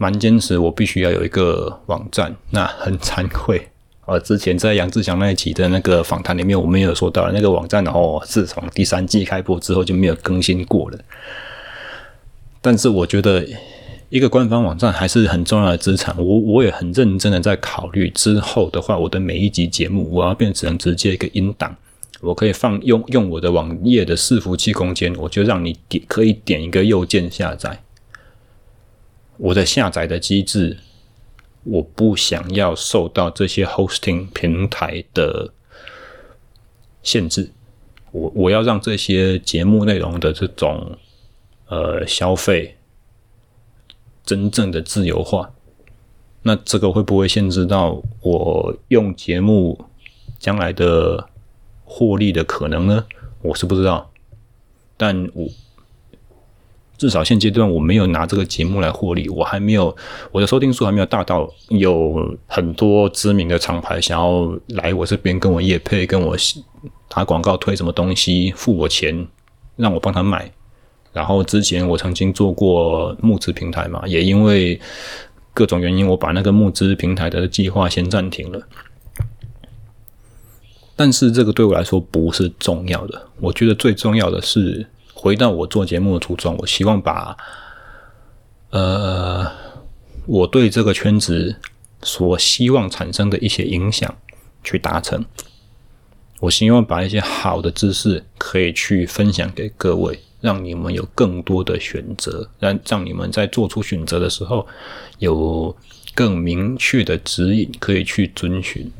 [0.00, 2.32] 蛮坚持，我必须要有一个网站。
[2.50, 3.68] 那很惭愧，
[4.06, 10.98] 呃，之前在杨志祥那一期的那个访谈里面，我们也有说到那个网站，然后自从第三季开播之后就没有更新过了。
[12.60, 13.44] 但是我觉得
[14.10, 16.16] 一个官方网站还是很重要的资产。
[16.16, 21.76] 我我也很认真的在考虑之后的话，我的每一集节目我要变成直接一个音档，
[22.20, 27.82] 我可以放用用我的网页的伺服器空间，我就让你点可以点一个右键下载。
[29.36, 30.78] 我的下载的机制，
[31.64, 35.52] 我不想要受到这些 hosting 平台的
[37.02, 37.50] 限制。
[38.10, 40.96] 我我要让这些节目内容的这种
[41.68, 42.77] 呃消费
[44.28, 45.50] 真正的自由化。
[46.42, 49.86] 那这个会不会限制到我用节目
[50.38, 51.28] 将来的
[51.86, 53.06] 获利的可能呢？
[53.40, 54.10] 我是不知道，
[54.98, 55.48] 但我。
[56.98, 59.96] 至少现阶段我没有拿这个节目来获利，我还没有
[60.32, 66.36] 我的收听数还没有大到有很多知名的厂牌想要来我这边跟我业配，跟我
[67.06, 69.28] 打广告推什么东西，付我钱
[69.76, 70.50] 让我帮他卖。
[71.12, 74.80] 然后之前我曾经做过募资平台嘛，也因为
[75.52, 78.60] 各种原因，我把那个募资平台的计划先暂停了。
[80.94, 84.86] 但是这个对我来说不是重要的，我觉得最重要的是。
[85.20, 87.36] 回到我做节目的初衷，我希望把，
[88.70, 89.50] 呃，
[90.26, 91.56] 我对这个圈子
[92.02, 94.14] 所希望产生的一些影响
[94.62, 95.24] 去达成。
[96.38, 104.66] 我希望把一些好的知识可以去分享给各位，让你们有更多的选择，让让你们在做出选择的时候
[105.18, 105.74] 有
[106.14, 108.90] 更明确的指引可以去遵循。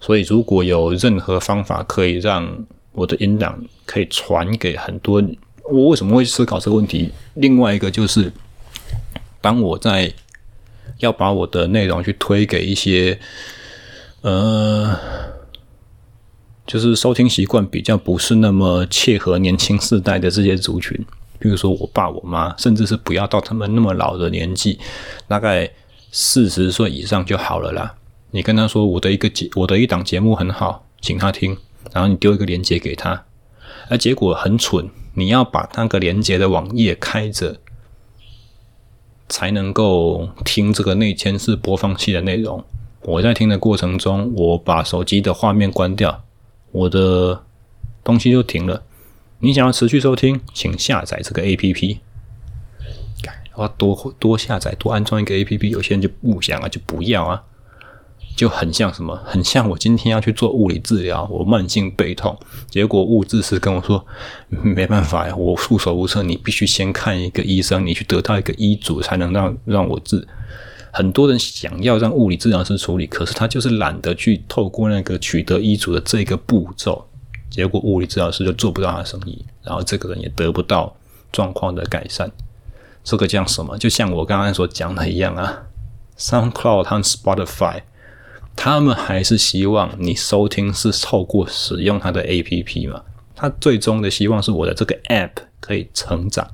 [0.00, 5.22] 所以，如果有任何方法可以让我的音档可以传给很多。
[5.64, 7.12] 我为什么会思考这个问题？
[7.34, 8.32] 另外一个就是，
[9.40, 10.12] 当我在
[10.98, 13.20] 要把我的内容去推给一些，
[14.22, 14.98] 呃，
[16.70, 20.96] 就是收听习惯比较不是那么切合年轻世代的这些族群，
[21.40, 24.78] 比如说我爸我妈，甚至是不要到他们那么老的年纪，
[25.26, 25.68] 大概
[26.12, 27.96] 四十岁以上就好了啦。
[28.30, 31.58] 你跟他说我的一个节，我的一档节目很好，请他听，
[31.92, 33.24] 然后你丢一个链接给他，
[33.88, 37.56] 而结果很蠢，你要把那个链接的网页开着，
[39.28, 42.64] 才能够听这个内嵌式播放器的内容。
[43.02, 46.22] 我在听的过程中，我把手机的画面关掉，
[46.72, 47.42] 我的
[48.02, 48.82] 东西就停了。
[49.40, 51.98] 你想要持续收听，请下载这个 APP。
[53.58, 55.68] 要多多下载，多安装一个 APP。
[55.68, 57.42] 有些人就不想啊，就不要啊。
[58.36, 59.14] 就很像什么？
[59.26, 62.38] 很像我今天要去做物理治疗，我慢性背痛，
[62.70, 64.06] 结果物治师跟我说
[64.48, 70.26] 没办法呀，我束手无策，你必须先看一个医生，你去得到一个医嘱，才能让让我治。
[70.92, 77.06] 很多人想要让物理治疗师处理，可是他就是懒得去透过那个取得医嘱的这个步骤，
[77.48, 80.96] 结果物理治疗师就做不到他的生意，然后这个人也得不到
[81.30, 82.30] 状况的改善。
[83.02, 83.78] 这个叫什么？
[83.78, 85.62] 就像我刚刚所讲的一样啊
[86.18, 87.82] ，SoundCloud 和 Spotify。
[88.56, 93.02] 他们还是希望你收听是透过使用他的 APP 嘛？
[93.34, 95.30] 他最终的希望是我的这个 App
[95.60, 96.46] 可以成长，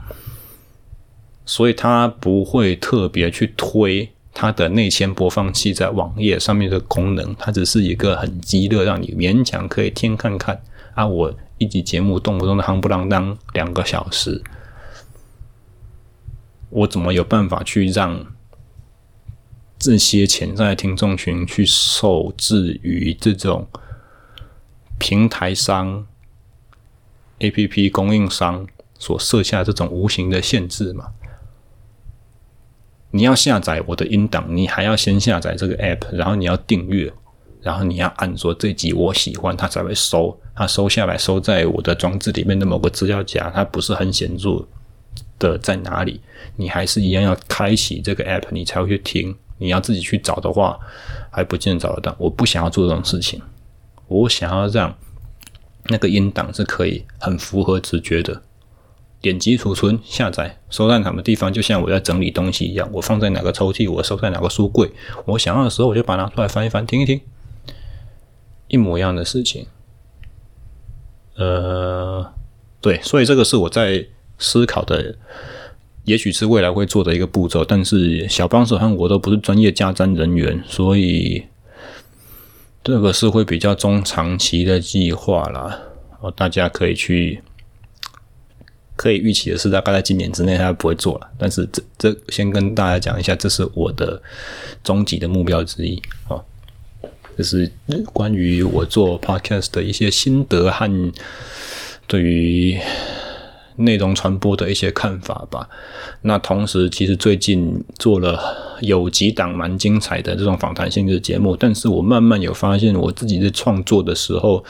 [1.45, 10.62] 所以他不会特别去推它的内嵌播放器在网页上面的功能，它只是一个很鸡肋，让你勉强可以听看看
[10.95, 11.07] 啊。
[11.07, 14.43] 我一集节目动不动的夯不啷当两个小时，
[16.68, 18.26] 我怎么有办法去让？
[19.78, 23.66] 这些潜在的听众群去受制于这种
[24.99, 26.07] 平台商、
[27.41, 28.66] APP 供应商
[28.99, 31.12] 所设下这种无形的限制嘛？
[33.16, 37.10] 你要下载我的音档，你还要先下载这个 App，然后你要订阅，
[37.62, 44.62] 然后你要按说这集我喜欢，它才会收，它收下来收在我的装置里面的某个资料夹，它不是很显著
[45.38, 46.20] 的在哪里，
[46.56, 49.34] 你还是一样要开启这个 App，你才会去听。
[49.56, 50.78] 你要自己去找的话，
[51.30, 52.14] 还不见得找得到。
[52.18, 53.40] 我不想要做这种事情，
[54.08, 54.94] 我想要让
[55.84, 58.42] 那个音档是可以很符合直觉的。
[59.20, 62.88] 点击储存、下载、收在什么地方，就像我在整理东西一样。
[62.92, 64.90] 我放在哪个抽屉，我收在哪个书柜。
[65.24, 67.20] 我想要的时候，我就把它拿出来翻一翻，听一听，
[68.68, 69.66] 一模一样的事情。
[71.36, 72.32] 呃，
[72.80, 74.06] 对，所以这个是我在
[74.38, 75.16] 思考的。
[76.04, 81.44] 也许是未来会做的一个步骤，但是小帮手和我都不是专业架站人员，所以
[82.84, 85.80] 这个是会比较中长期的计划啦。
[86.20, 87.42] 哦，大家可以去
[88.97, 91.28] 可以预期的是，大概在今年之内他不会做了。
[91.38, 94.20] 但是这这先跟大家讲一下，这是我的
[94.82, 96.03] 终极的目标之一。
[96.28, 96.44] 哦，
[97.36, 97.70] 这是
[98.12, 101.12] 关于我做 podcast 的一些心得和
[102.07, 102.78] 对于。
[103.78, 105.68] 内容传播的一些看法吧。
[106.22, 108.40] 那同时，其实最近做了
[108.80, 114.64] 有几档蛮精彩的这种访谈性质节目，但是我慢慢有发现，我自己在创作的时候，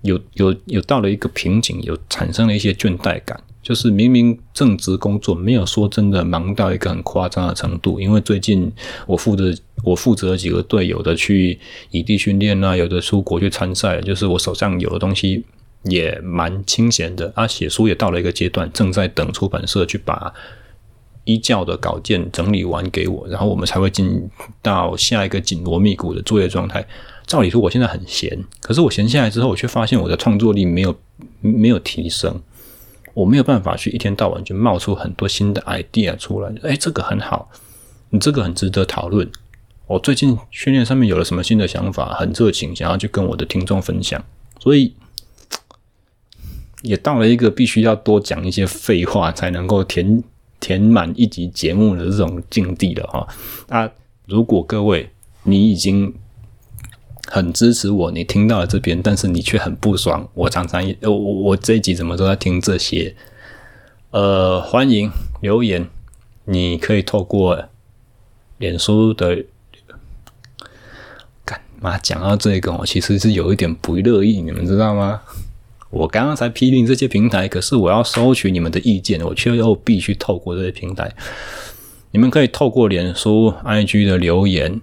[0.00, 3.38] 有有有到了一个瓶颈，有产生了一些倦怠感。
[3.68, 8.72] 就是明明正职工作没有说真的忙到一个很夸张的程度，因为最近
[9.06, 9.54] 我负责
[9.84, 11.58] 我负责几个队友的去
[11.90, 15.44] 异地训练啊，有的出国去参赛，就是我手上有的东西。
[15.84, 20.34] 也蛮清闲的啊，写书也到了一个阶段，正在等出版社去把
[21.22, 24.28] 一教的稿件整理完给我，然后我们才会进
[24.60, 26.84] 到下一个紧锣密鼓的作业状态。
[27.28, 30.94] 照理说我现在很闲，可是我闲下来之后，我却发现我的创作力没有
[31.40, 32.42] 没有提升，
[33.18, 36.52] 我没有办法去一天到晚就冒出很多新的 idea 出来。
[36.62, 37.50] 哎，这个很好，
[38.10, 39.28] 你这个很值得讨论。
[39.86, 44.24] 我最近训练上面有了什么新的想法，很热情，想要去跟我的听众分享，
[44.60, 44.94] 所以。
[46.82, 50.22] 也到了一个必须要多讲一些废话才能够填
[50.60, 53.26] 填满一集节目的这种境地了哈。
[53.68, 53.90] 啊，
[54.26, 55.10] 如果各位
[55.42, 56.14] 你已经
[57.30, 63.14] 很支持我，你听到了这边，但是你却很不爽，我常常也我我这一集怎么都在听这些？
[64.10, 65.10] 呃，欢迎
[65.42, 65.86] 留言，
[66.46, 67.66] 你可以透过
[68.56, 69.44] 脸书的
[71.44, 75.20] 干嘛讲到这个，我其实是有一点不乐意，你们知道吗？
[75.90, 81.14] 我刚刚才批评这些平台，可是我要收取你们的意见，我却又必须透过这些平台。
[82.10, 84.80] 你们可以透过脸书、IG 的留言，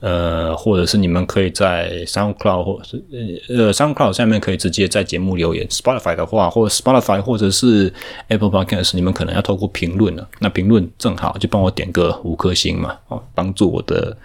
[0.00, 3.02] 呃，或者是你们可以在 SoundCloud 或者是
[3.48, 5.66] 呃 SoundCloud 下面可以直接在节目留言。
[5.68, 7.92] Spotify 的话，或者 Spotify 或者是
[8.28, 10.28] Apple Podcast，你们可能要透过评论了。
[10.38, 14.16] 那评论正好就帮我点个五颗星嘛，哦，帮助我的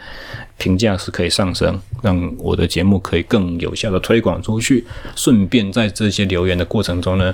[0.58, 4.86] 评价是可以上升，让我的节目可以更有效的推广出去。
[5.16, 7.34] 顺便在这些留言的过程中呢，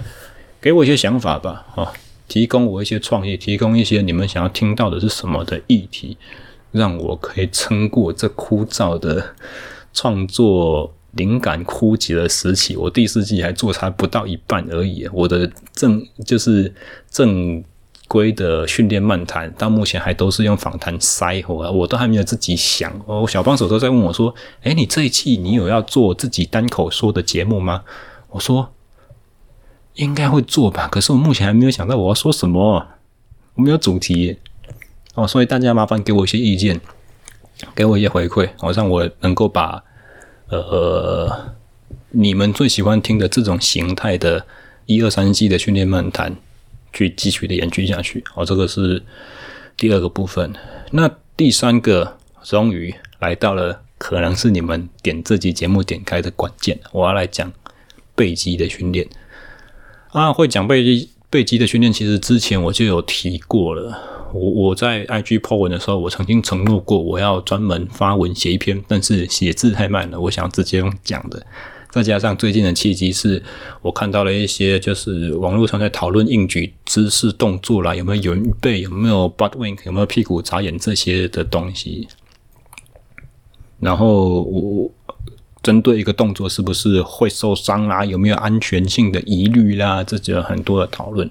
[0.61, 1.87] 给我一些想法吧，哦，
[2.27, 6.15] 提供我一些创意，提供一些你们想要听到的是什么的议题。
[6.71, 9.35] 让我可以撑过这枯燥的
[9.93, 12.75] 创作灵感枯竭的时期。
[12.75, 15.07] 我第四季还做差不到一半而已。
[15.11, 16.73] 我的正就是
[17.09, 17.63] 正
[18.07, 22.93] 规的训练漫谈，到目前还都是用访谈塞我，我都还没有自己想。
[23.05, 27.83] 我小帮手都在问我说：“诶，你这一季你有要做自己单口说的节目吗？”
[28.31, 28.69] 我说
[29.95, 32.87] ：“应该会做吧，可是我目前还没有想到我要说什么，
[33.55, 34.37] 我没有主题。”
[35.17, 36.79] 哦，所以大家麻烦给我一些意见，
[37.73, 39.83] 给我一些回馈，好让我能够把
[40.49, 41.55] 呃
[42.11, 44.45] 你们最喜欢听的这种形态的
[44.85, 46.35] 一二三季的训练漫谈
[46.93, 48.23] 去继续的延续下去。
[48.35, 49.01] 哦，这个是
[49.75, 50.53] 第二个部分。
[50.91, 56.79] 那第三个终于来到了，可能是你们点这集节目点开的关键。
[56.91, 57.51] 我要来讲
[58.13, 59.07] 背肌的训练
[60.11, 64.13] 啊，会讲背肌背肌的训练，其实之前我就有提过了。
[64.33, 71.45] 我我在 IG po 文的时候，我曾经承诺过我要专门发文写一篇，但是写字太慢了，我想直接用讲的。
[71.89, 73.41] 再加上最近的契机是，
[73.81, 82.07] 我看到了一些就是网络上在讨论硬举姿势动作啦，有没有圆背，有没有 butt wink，有没有屁股眨眼这些的东西。
[83.79, 84.91] 然后我
[85.63, 91.27] 针对一个动作是不是会受伤啦，有没有安全性的疑虑啦，这就有很多的讨论。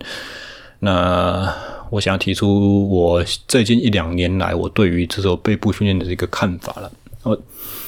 [0.81, 1.55] 那
[1.91, 6.91] 我想要提出我最近一两年来我对于这种背部训练的一个看法了。
[7.23, 7.39] 哦，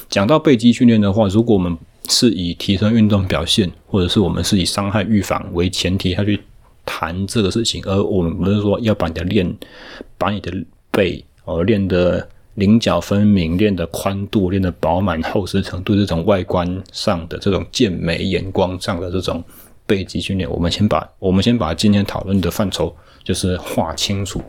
[0.09, 1.77] 讲到背肌训练的话，如果我们
[2.09, 6.39] 是以提升运动表现，或者是我们是以伤害预防为前提下去
[6.85, 9.55] 谈这个事情，而我们不是说要把你的练，
[10.17, 10.51] 把你的
[10.91, 19.43] 背哦练得棱角分明，练得宽度，练得饱满、厚实程度，这种外观上的这种健美眼光上的这种
[19.85, 22.93] 背肌训练，我们先把我们先把今天讨论的范畴。
[23.23, 24.41] 就是画清楚，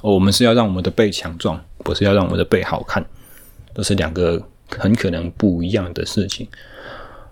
[0.00, 3.04] 我们是要让我们的背强壮，不是要让我们的背好看，
[3.74, 6.48] 这是两个很可能不一样的事情。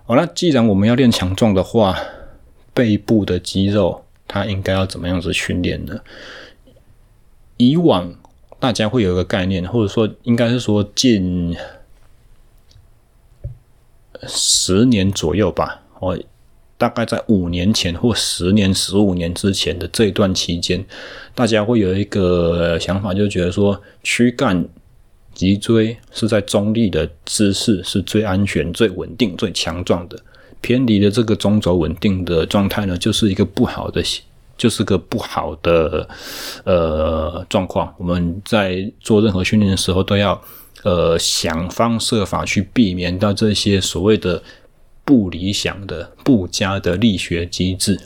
[0.05, 1.97] 好了，既然我们要练强壮的话，
[2.73, 5.99] 背部的肌肉它应该要怎么样子训练呢？
[7.57, 8.13] 以往
[8.59, 11.55] 大家会有一个概念，或者说应该是说近
[14.27, 16.19] 十年左右吧，哦。
[16.83, 20.83] 大概在五年前或十年、十五年之前的这一段期间，
[21.33, 24.67] 大家会有一个想法，就觉得说躯干、
[25.33, 30.19] 脊椎是在中立的姿势是最安全、最稳定、最强壮的。
[30.59, 34.03] 偏离的这个中轴稳定的状态呢，就是一个不好的，
[34.57, 36.05] 就是个不好的
[36.65, 37.95] 呃状况。
[37.97, 40.41] 我们在做任何训练的时候，都要
[40.83, 44.43] 呃想方设法去避免到这些所谓的。
[45.05, 47.99] 不理想的、不佳的力学机制，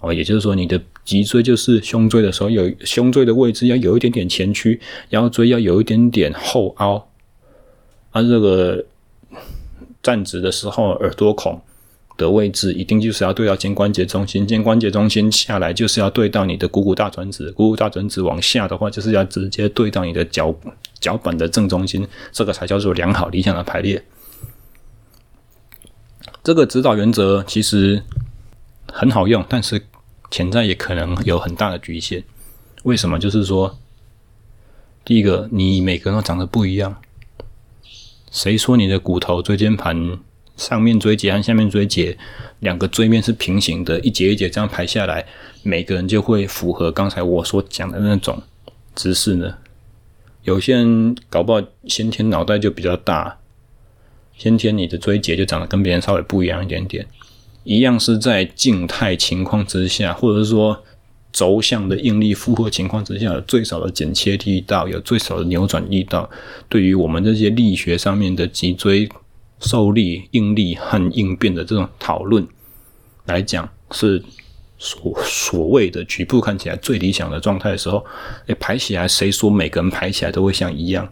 [0.00, 4.80] 哦，也就是说，你的脊椎就是胸椎的时候，有胸椎的位置要有一点点前屈，
[5.10, 7.08] 腰椎要有一点点后凹，
[8.12, 8.84] 啊，这个
[10.02, 11.60] 站直的时候，耳朵孔
[12.16, 20.54] 的位置一定就是要对到肩关节中心，肩关节中心下来就是要对到你的股骨大转子，股骨大转子往下的话，就是要直接对到你的脚
[21.00, 24.02] 脚板的正中心，这个才叫做良好理想的排列。
[26.44, 28.02] 这个指导原则其实
[28.92, 29.80] 很好用，但是
[30.28, 32.24] 潜在也可能有很大的局限。
[32.82, 33.16] 为什么？
[33.16, 33.78] 就是说，
[35.04, 36.96] 第一个，你每个人都长得不一样。
[38.32, 40.18] 谁说你的骨头椎间盘
[40.56, 42.18] 上面椎节和下面椎节
[42.58, 45.24] 两个椎面是平行的，一节一节这样排下来，
[45.62, 48.42] 每个人就会符合刚才我所讲的那种
[48.96, 49.58] 姿势呢？
[50.42, 53.38] 有些人搞不好先天脑袋就比较大。
[54.42, 57.06] 先天你的椎节就长得跟别人稍微不一样一点点，
[57.62, 60.82] 一样是在静态情况之下，或者是说
[61.32, 66.28] 轴向的应力负荷情况之下，有最少的剪切力道，有最少的扭转力道。
[66.68, 69.08] 对于我们这些力学上面的脊椎
[69.60, 72.44] 受力、应力和应变的这种讨论
[73.26, 74.20] 来讲，是
[74.76, 78.04] 所所谓的局部看起来最理想的状态的时候，
[78.48, 81.08] 诶，排起来，谁说每个人排起来都会像一样？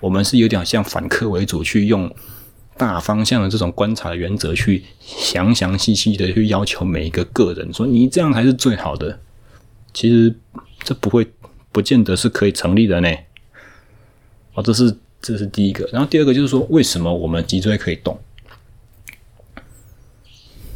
[0.00, 2.10] 我们是有点像反客为主去用。
[2.80, 9.20] 大方向的这种观察的原则，去详详细细的去要求每一个个人，说你这样才是最好的。
[9.92, 10.34] 其实
[10.82, 11.26] 这不会，
[11.70, 13.08] 不见得是可以成立的呢。
[14.54, 15.86] 哦，这是这是第一个。
[15.92, 18.18] 然后第二个就是说，为什么我们脊椎可以动？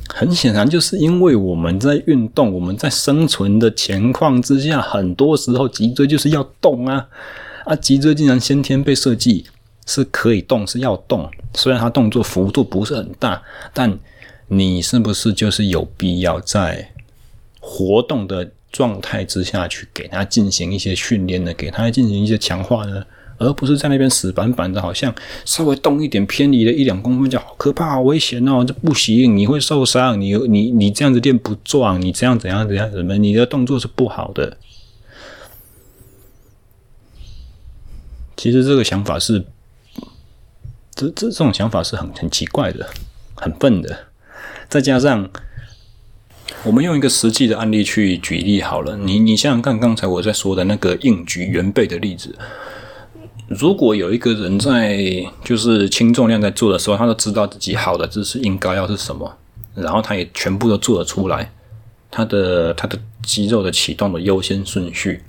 [0.08, 7.08] 很显然，就是因为我们在运动，我们在生存的情况之下，很多时候脊椎就是要动啊
[7.64, 7.74] 啊！
[7.74, 9.46] 脊椎竟然先天被设计
[9.86, 11.30] 是可以动，是要动。
[11.54, 13.98] 虽然它动作幅度不是很大，但
[14.48, 16.90] 你是不是就是有必要在
[17.60, 21.54] 活动的状态之下去给它进行一些训练呢？
[21.54, 23.04] 给它进行一些强化呢？
[23.36, 25.12] 而不是在那边死板板的，好像
[25.44, 34.56] 稍微动一点偏离了一两公分就好可怕，好危险哦，这不行，你会受伤，你你你这样子练不壮，你这样怎样怎样怎么，你的动作是不好的。
[38.36, 39.44] 其实这个想法是，
[40.94, 42.88] 这这种想法是很很奇怪的，
[43.34, 44.06] 很笨的。
[44.68, 45.28] 再加上，
[46.62, 52.34] 我们用一个实际的案例去举例好了，你你想想看，刚才我在说的那个硬举圆背的例子。
[53.48, 54.98] 如果有一个人在
[55.44, 59.36] 就是轻重量在做的时候，他都知道自己好的姿势应该要是什么，
[59.74, 61.52] 然后他也全部都做得出来，
[62.10, 65.22] 他的他的肌肉的启动的优先顺序，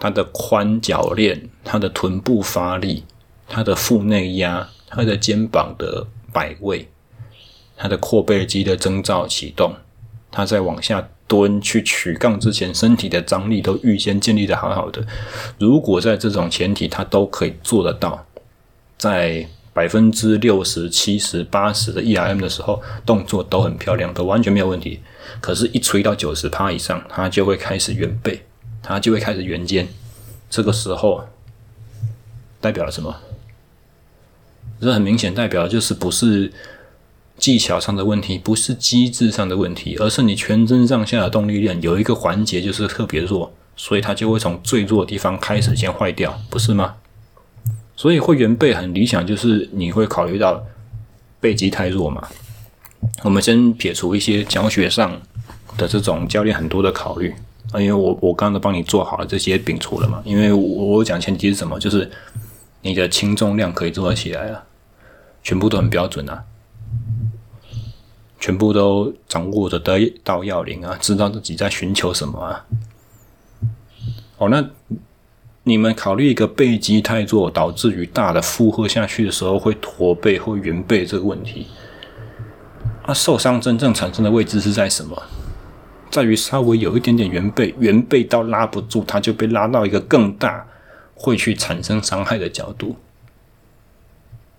[0.00, 3.04] 他的髋脚链，他的臀部发力，
[3.48, 6.88] 他的腹内压，他的肩膀的摆位，
[7.76, 9.74] 他的阔背肌的征兆启动，
[10.30, 11.08] 他在往下。
[11.28, 15.04] 蹲去取杠之前，身体的张力都预先建立的好好的。
[15.58, 18.24] 如果在这种前提，他都可以做得到，
[18.96, 25.00] 在百分之六十七十八十的 ERM 的时候，动作都很漂亮，都完全没有问题。
[25.40, 28.42] 可是，一吹到九十趴以上，他就会开始圆背，
[28.80, 29.88] 他就会开始圆肩。
[30.48, 31.24] 这个时候
[32.60, 33.12] 代表了什么？
[34.80, 36.52] 这很明显代表就是不是。
[37.38, 46.94] 技巧上的问题不是机制上的问题，而是你全身上下的动力链有一个环节就是特别弱，所以它就会从最弱的地方开始先坏掉，不是吗？
[47.94, 50.64] 所以会员背很理想，就是你会考虑到
[51.38, 52.26] 背肌太弱嘛。
[53.22, 55.20] 我们先撇除一些教学上
[55.76, 57.34] 的这种教练很多的考虑
[57.70, 62.10] 啊，因为我我刚刚都帮你做好了这些摒除了嘛，因为我我讲前提是什么，就是
[62.86, 64.62] 你的轻重量可以做得起来啊，
[65.42, 66.44] 全部都很标准啊。
[68.38, 72.64] 全部都掌握着得到要领啊，知道自己在寻求什么啊。
[74.38, 74.64] 哦，那
[75.64, 81.66] 你们考虑一个背肌太弱，导致于大的负荷下去的时候会驼背或圆背这个问题。
[83.04, 85.20] 那、啊、受伤真正产生的位置是在什么？
[86.08, 90.64] 在于稍微有一点点圆背，圆背到拉不住，它就被拉到一个更大，
[91.16, 92.94] 会去产生伤害的角度。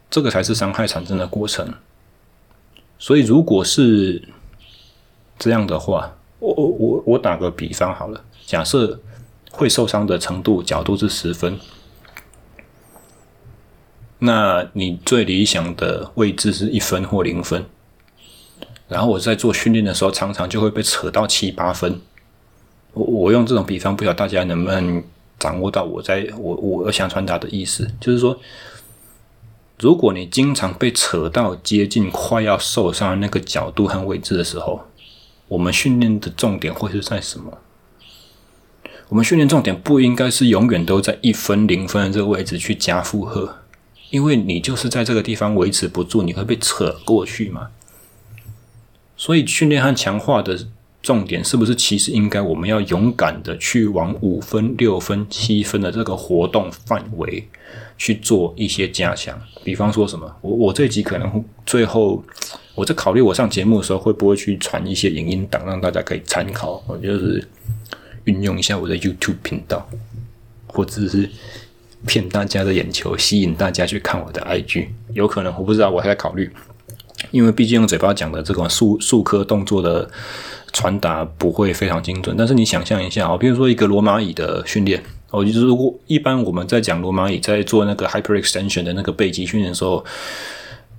[0.09, 1.73] 这个才是伤害产生的过程。
[2.99, 4.27] 所以，如果是
[5.37, 8.99] 这样的话，我我我我打个比方好了，假设
[9.51, 11.59] 会受伤的程度角度是十分，
[14.17, 17.65] 那你最理想的位置是一分或零分，
[18.87, 22.01] 然后我在做训练的时候，常常就会被扯到七八分。
[22.93, 25.03] 我我用这种比方，不晓得大家能不能
[25.39, 28.39] 掌握到我在我我想传达的意思，就是说。
[29.79, 34.81] 如果你经常被扯到接近快要受伤那个角度和位置的时候，
[35.47, 37.59] 我们训练的重点会是在什么？
[39.09, 43.59] 我们训练重点不应该是永远都在一分、零分的这个位置去加负荷，
[44.09, 47.69] 因为你就是在这个地方维持不住，你会被扯过去嘛。
[49.15, 50.57] 所以训练和强化的
[51.07, 57.45] 重点是不是其实应该我们要勇敢的去往五分、六分、七分的这个活动范围？
[57.97, 62.21] 去做一些加强，比方说什么，我我这一集可能最后
[62.75, 67.47] 我在考虑我上节目的时候会不会去传一些影音档让大家可以参考，我就是
[68.25, 69.89] 运用一下我的 YouTube 频道，
[70.67, 71.29] 或者是
[72.05, 76.51] 骗大家的眼球，吸引大家去看我的 IG，有可能我不知道，我还在考虑，
[77.31, 80.09] 因为毕竟用嘴巴讲的这个数数科动作的
[80.73, 85.03] 传达不会非常精准，但是你想象一下哦，比如说一个罗马椅的训练。
[85.29, 90.01] 哦，就是如果一般我们在讲罗马椅在做那个 hyperextension 的那个背肌训练的时候，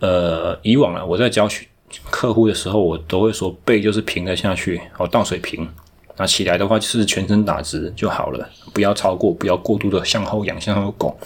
[0.01, 1.67] 呃，以往啊，我在教学
[2.11, 5.67] 客户的时候，我都会说背就是平的下去，哦，倒水平，
[6.19, 11.17] 那起来的话就是全身打直就好了，不要超过，不要过度的向后仰、向后拱。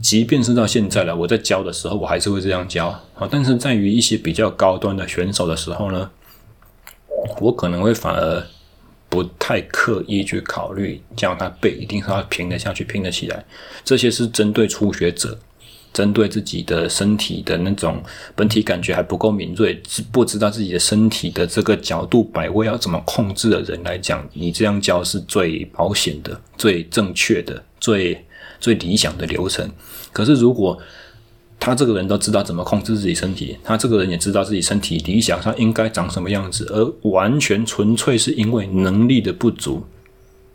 [0.00, 3.28] 即便是到现在了，我在教的时候，我还是会这样教啊。
[3.30, 6.10] 但是在于一些比较高端的选手的时候呢，
[7.40, 8.46] 我可能会反而。
[9.08, 13.42] 不太刻意去考虑，这样他背一定是要平得下去、拼得起来。
[13.84, 15.38] 这些是针对初学者，
[15.92, 18.02] 针对自己的身体的那种
[18.34, 19.80] 本体感觉还不够敏锐，
[20.10, 28.25] 不知道自己的身体的这个角度摆位要怎么控制的人来讲，你这样教是最保险的、最正确的、最
[28.66, 29.70] 最理想的流程。
[30.12, 30.76] 可是如果
[31.60, 39.84] 他这个人都知道怎么控制自己身体，他这个人也知道自己身体理想上应该长什么样子，而完全纯粹是因为能力的不足。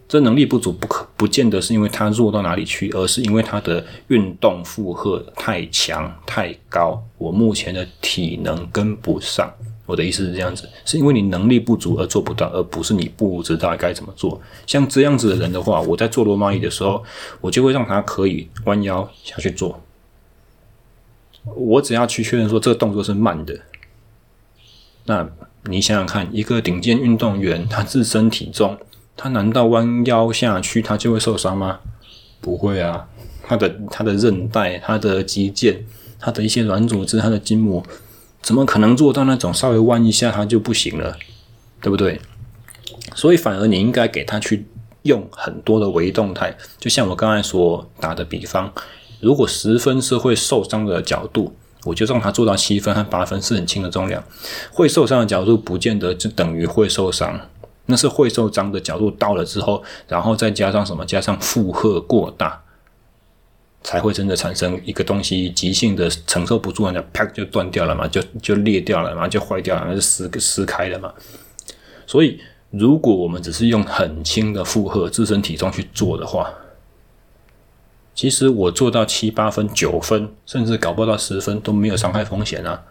[0.10, 9.50] 这能力不足不可不见得是因为他弱到哪里去，而是因为他的运动负荷太强太高，我目前的体能跟不上。
[9.86, 14.40] 我的意思是这样子，是因为你能力不足而做不到，而不是你不知道该怎么做。
[14.66, 17.04] 像这样子的人的话，我在做罗马椅的时候，
[17.42, 19.82] 我就会让他可以弯腰下去做。
[21.56, 23.60] 我只要去确认说这个动作是慢的。
[25.06, 25.28] 那
[25.64, 28.78] 你想想看，一个顶尖运动员，他自身体重。
[29.18, 31.80] 他难道弯腰下去，他就会受伤吗？
[32.40, 33.08] 不会啊，
[33.44, 35.78] 他的他的韧带、他的肌腱、
[36.20, 37.84] 他的一些软组织、他的筋膜，
[38.42, 41.18] 怎么可能做到那种稍微弯一下他就不行了，
[41.82, 42.20] 对不对？
[43.16, 44.68] 所以反而你应该给他去
[45.04, 48.72] 用很多的微动态，就像我刚才所打的比方，
[49.20, 54.24] 如果十分是会受伤的角度，我就让他做到七分和八分是很轻的重量，
[54.72, 57.40] 会受伤的角度不见得就等于会受伤。
[57.88, 61.04] 那是会受伤的角度到了之后，然后再加上什么？
[61.04, 62.61] 加上负荷过大，
[63.84, 71.14] 才会真的产生一个东西急性的承受不住，那啪就断掉了嘛，就就裂掉了嘛，就坏掉了，那就撕撕开了嘛。
[72.06, 76.54] 所以，如果我们只是用很轻的负荷、自身体重去做的话，
[78.14, 82.84] 其实我做到七八分、九分，甚至搞不到十分都没有伤害风险啊。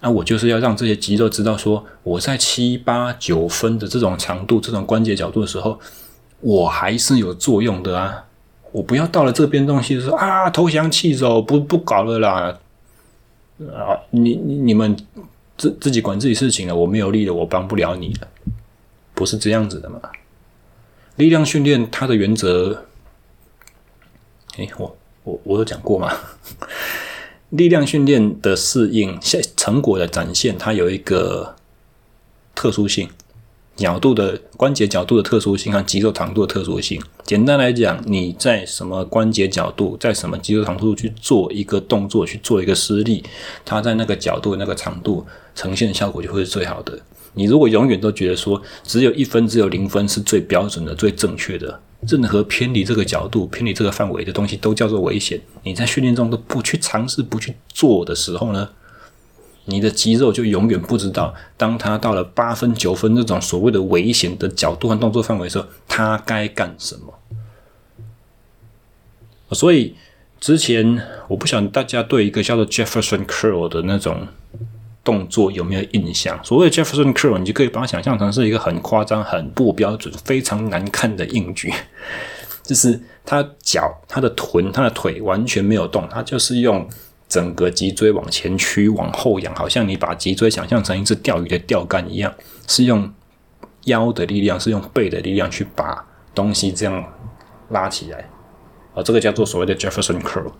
[0.00, 5.78] 那我就是要让这些肌肉知道，说我在七八九分的这种长度、这种关节角度的时候，
[6.40, 8.24] 我还是有作用的啊！
[8.72, 12.58] 我不要到了这边东西说啊，投降弃走，不不搞了啦！
[13.72, 14.96] 啊，你你你们
[15.56, 18.28] 自自己管自己事情了，我没有力了，我帮不了你了，
[19.14, 20.00] 不是这样子的嘛？
[21.16, 22.84] 力量训练它的原则，
[24.56, 26.12] 诶，我我我有讲过吗？
[27.50, 31.56] 力量训练的适应、现成果的展现，它有一个
[32.54, 33.08] 特殊性，
[33.78, 37.00] 角度的关节角度的特殊性和肌肉长度的特殊性。
[37.24, 43.22] 简单来讲，你在什么关节角度，在什么肌肉长度去做一个动作，去做一个施力，
[43.64, 45.24] 它在那个角度、那个长度
[45.54, 46.98] 呈现的效果就会是最好的。
[47.34, 51.80] 你如果永远都觉得说只有一分、只有零分是最标准的、最正确的。
[52.08, 55.40] 任何偏离这个角度、偏离这个范围的东西都叫做危险。
[55.62, 58.68] 你在训练中都不去尝试、不去做的时候呢，
[59.68, 67.14] 你的肌肉就永远不知道，当他到了八分、九分这种所谓的危险的角度和动作范围的时候，他该干什么。
[69.52, 69.94] 所以
[70.40, 74.26] 之前我不晓得大家对一个叫做 Jefferson Curl 的那种。
[75.04, 76.38] 动作有没有印象？
[76.44, 81.72] 所谓 Jefferson Curl，你就可以把它想象成是一个很夸张、很不标准、非常难看的硬举，
[82.62, 86.86] 就是他脚、他的臀、他的腿完全没有动，他就是用
[87.28, 92.32] 整个脊椎往前屈、往后仰，好像你把脊椎想象成一只钓鱼的钓竿一样，
[92.66, 93.12] 是用
[93.84, 96.04] 腰的力量，是用背的力量去把
[96.34, 97.04] 东西这样
[97.68, 98.28] 拉起来，
[98.94, 100.50] 啊，这个叫做所谓的 Jefferson Curl。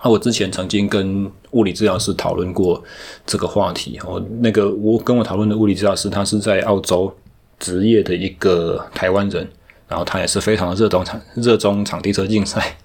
[0.00, 2.82] 啊我之前曾经跟物理治疗师讨论过
[3.24, 3.98] 这个话题。
[4.04, 7.16] 哦，那个我跟我讨论的物理治疗师，他是在澳洲
[7.60, 9.48] 职业的一个台湾人，
[9.86, 12.76] 然后他也是非常的热衷场热衷场地车竞赛。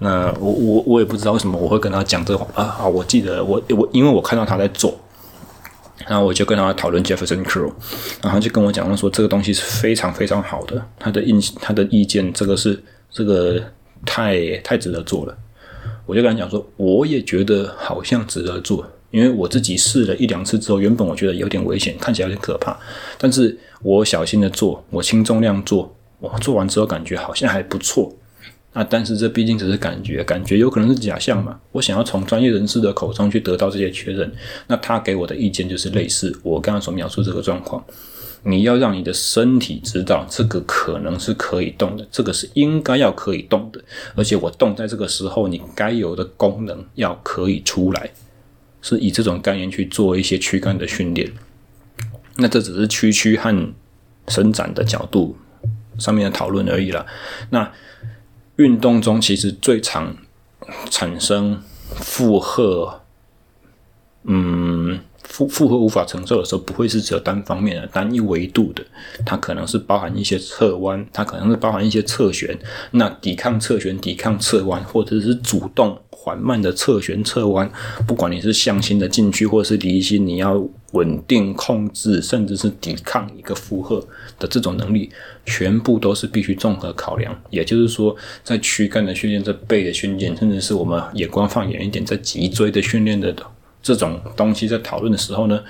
[0.00, 4.96] 那我我我也不知道为什么我会跟他讲这话啊，我记得我我因为我看到他在做，
[6.06, 7.72] 然后我就跟他讨论 Jefferson Curl，
[8.22, 12.80] 然后就跟我讲说这个东西是非常非常好的，他的印他的意见这个是
[13.10, 13.60] 这个
[14.06, 15.36] 太太值得做了。
[16.06, 22.74] 我就跟他讲说，我也觉得好像值得做，因为我自己试了一两次之后，原本我觉得有点危险，看起来有点可怕，
[23.18, 28.10] 但是我小心的做，我轻重量做，我做完之后感觉好像还不错。
[28.72, 31.58] 那但是这毕竟只是感觉，感觉有可能是假象嘛。
[31.72, 34.30] 我想要从专业人士的口中去得到这些确认，
[34.66, 37.84] 那他给我的意见就是类似我刚刚所描述这个状况。
[38.44, 43.82] 你要让你的身体知道，这个可能是可以动的，这个是应该要可以动的，
[44.14, 48.10] 而且我动在这个时候，你该有的功能要可以出来，
[48.80, 51.28] 是以这种概念去做一些躯干的训练。
[52.36, 53.74] 那这只是屈曲和
[54.28, 55.36] 伸展的角度
[55.98, 57.04] 上面的讨论而已了。
[57.50, 57.68] 那
[58.58, 60.16] 运动中其实最常
[60.90, 61.60] 产生
[61.96, 63.00] 负荷，
[64.22, 65.00] 嗯。
[65.24, 68.82] 负负荷无法承受的时候，不会是只有单方面的、单一维度的，
[69.26, 72.58] 它可能是包含一些侧弯，它可能是包含一些侧旋。
[72.92, 77.70] 那抵抗侧旋、抵抗侧弯，或者是主动缓慢的侧旋、侧弯，
[78.06, 84.02] 不管你是向心的进去或是离心，你要稳定控制，甚至是抵抗一个负荷
[84.38, 85.10] 的这种能力，
[85.44, 87.38] 全部都是必须综合考量。
[87.50, 93.34] 也就是说，在躯干的训练、在背的训练，甚至是我们眼光放远一点，在脊椎的训练的
[93.82, 95.62] 这种东西，在讨论的时候呢，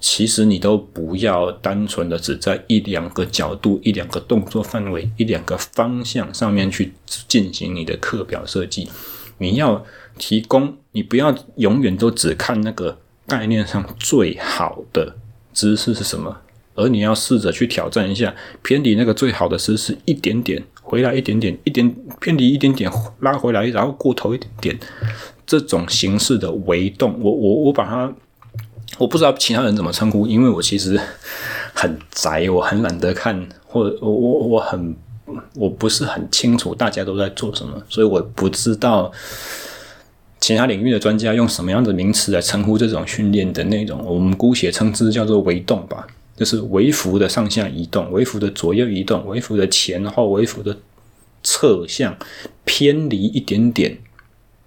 [0.00, 6.94] 其实你都不要单纯的只在一两个角度、一两个动作范围、一两个方向上面去
[7.28, 8.88] 进行你的课表设计。
[9.36, 9.84] 你要
[10.16, 12.98] 提供，你不要永远都只看那个。
[13.28, 15.14] 概念上最好的
[15.52, 16.38] 姿势是什么？
[16.74, 24.78] 而你要试着去挑战一下，偏离那个最好的姿势一点点，回来一点点，一点偏离一点点，拉回来，然后过头一点点，
[25.44, 28.14] 这种形式的微动，我我我把它，
[28.96, 30.98] 我不知道其他人怎么称呼，因为我其实
[31.74, 34.96] 很宅，我很懒得看，或我我我很
[35.56, 39.12] 我不是很清楚大家都在做什么，所以我不知道。
[40.40, 44.04] 其他领域的专家用什么样的名词来称呼这种训练的内容？
[44.04, 50.76] 我们姑且称之叫做微动吧，就是微幅的上下移动、微幅的左右移动、微幅的前后、微幅的
[51.42, 52.16] 侧向，
[52.64, 53.98] 偏离一点点，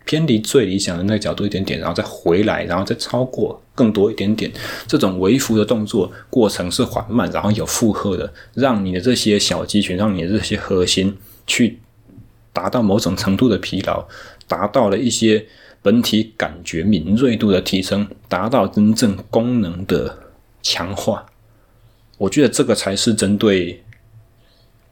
[0.06, 4.52] 偏离最理想的那个角度一点点，然后再回来，然后再超过更多一点点。
[4.88, 11.18] 这种微幅的动作过程是缓慢，然后有负荷的，让你的这些小肌群，让你的这些核心
[11.48, 11.80] 去
[12.54, 14.06] 达到某种程度的疲劳，
[14.52, 15.47] 达到了一些。
[15.84, 20.16] 本体感觉敏锐度的提升，达到真正功能的
[20.62, 21.26] 强化。
[22.20, 23.84] 我觉得这个才是针对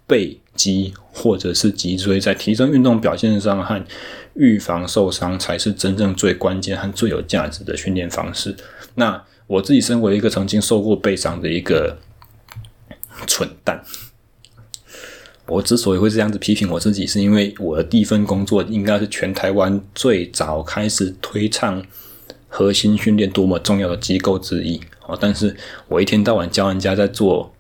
[0.07, 3.86] 背肌或者是脊椎在提升运动表现上和
[4.34, 8.55] 预防受伤，才是真正最关键和最有价值的训练方式。
[8.95, 11.99] 那我自己身为一个曾经受过背伤的一个
[13.28, 13.84] 蠢蛋。
[15.50, 21.84] 我之所以会这样子批评我自己，是因为我的第一份工作应该是全台湾最早开始推倡
[22.47, 24.80] 核心训练多么重要的机构之一。
[25.08, 25.56] 哦，但是
[25.88, 27.52] 我一天到晚教人家在做，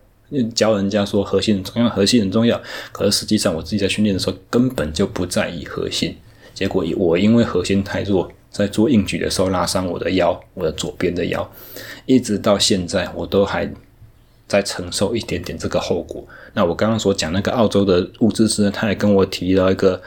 [0.53, 2.61] 教人家说核心很重要，核心很重要。
[2.91, 6.15] 可是实际上我自己在训练的时候根本就不在意核心。
[6.53, 11.51] 结果我因为核心太弱，在做硬举的时候拉伤我的腰，我的左边的腰，
[12.05, 13.71] 一直到现在我都还。
[14.49, 16.21] 再承受一点点这个后果。
[16.53, 20.01] 那我刚刚所讲那个澳洲的物资师，他也跟我提到一个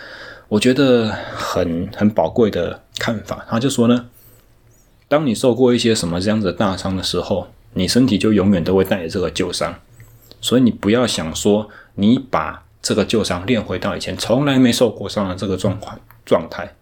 [0.48, 3.46] 我觉得很很宝贵的看法。
[3.48, 4.06] 他就说呢，
[5.08, 9.74] 当你受过一些什么这样子的大伤的时候，你身体就永远都会带着这个旧伤。
[10.40, 16.74] 所以你不要想说你把这个旧伤练回到以前从来没受过伤的这个状况状态，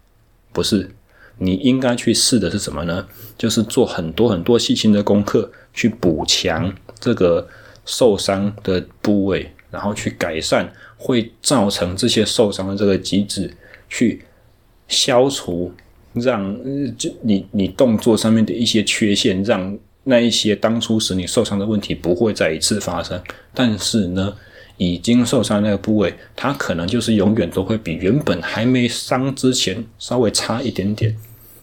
[0.51, 0.91] 不是。
[1.37, 3.07] 你应该去试的是什么呢？
[3.35, 6.71] 就是做很多很多细心的功课，去补强
[7.01, 7.45] 这个
[7.85, 13.51] 受伤的部位，然后去改善会造成这些受伤的这个机制，
[13.89, 14.21] 去
[14.87, 15.73] 消除
[16.13, 16.55] 让
[16.97, 23.21] 就你你动作上面的一些缺陷，让那一些当初使你受伤的问题不会再一次发生。
[23.53, 24.33] 但是呢，
[24.77, 31.15] 已经受伤那个部位，它可能就是永远都会比原本还没伤之前稍微差一点点。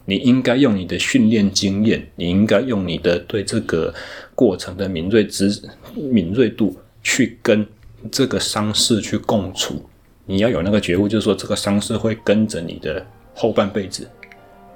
[0.07, 3.93] 你应该用你的训练经验，你应该用你的对这个
[4.39, 5.61] 过程的敏锐之
[5.97, 7.66] 敏锐度去跟
[8.09, 9.84] 这个伤势去共处。
[10.26, 14.09] 你要有那个觉悟，就是说这个伤势会跟着你的后半辈子。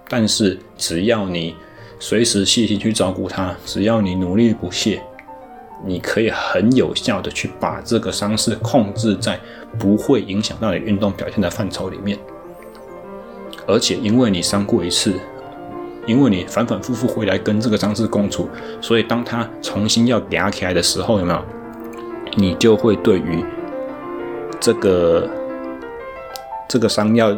[0.08, 1.54] 但是只要你
[2.00, 5.00] 随时细心去照顾它，只要你努力不懈，
[5.86, 9.38] 你可以很有效的去把这个伤势控制在
[9.78, 12.18] 不会影响到你运动表现的范畴里面。
[13.64, 15.14] 而且因为你伤过一次，
[16.07, 18.48] 因为你反反复复回来跟这个张氏共处，
[18.80, 21.42] 所以当他重新要嗲起来的时候，有没有？
[22.36, 23.44] 你就会对于
[24.59, 25.28] 这个
[26.68, 27.32] 这个伤要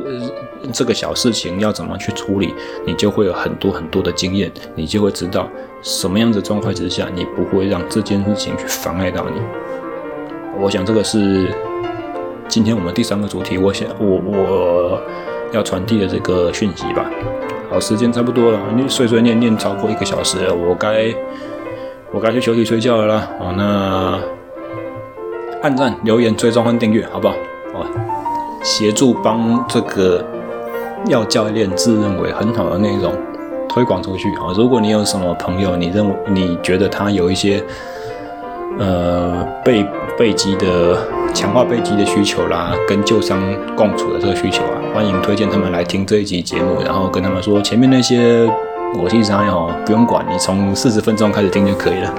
[0.73, 2.55] 这个小事情要怎么去处理，
[2.87, 5.49] 你就会有很多很多的经验，你就会知道
[5.83, 9.41] 什么样的状况之下，你不会让这件事情去妨碍到你。
[10.59, 11.49] 我想这个是
[12.49, 13.59] 今天我们第三个主题。
[13.59, 15.01] 我想我我。
[15.53, 17.09] 要传递的这个讯息吧。
[17.71, 21.13] 好，时间差不多了，你碎碎念念超过一个小时了，我该
[22.13, 23.29] 我该去休息睡觉了啦。
[23.39, 24.19] 好，那
[25.63, 27.35] 按赞、留言、追踪和订阅，好不好？
[27.73, 27.85] 好，
[28.63, 30.25] 协助帮这个
[31.07, 33.13] 要教练自认为很好的内容
[33.69, 34.33] 推广出去。
[34.37, 37.63] 好，如果你有什么朋友，你认为你觉得他有一些
[38.79, 39.85] 呃背
[40.19, 40.99] 背肌的。
[41.35, 43.43] 强化背肌的需求啦，跟旧伤
[43.75, 48.49] 共处的这个需求啊，欢迎推荐他们来听这一集节目，然后跟他们说前面那些
[48.97, 52.15] 我其实还好，不用管，你从四十分钟开始听就可以了。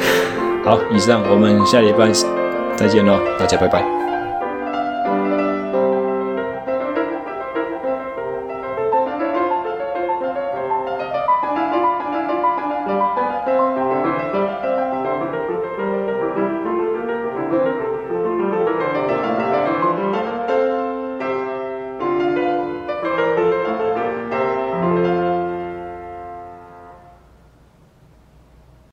[0.62, 2.10] 好，以上我们下礼拜
[2.76, 4.09] 再见喽，大家拜拜。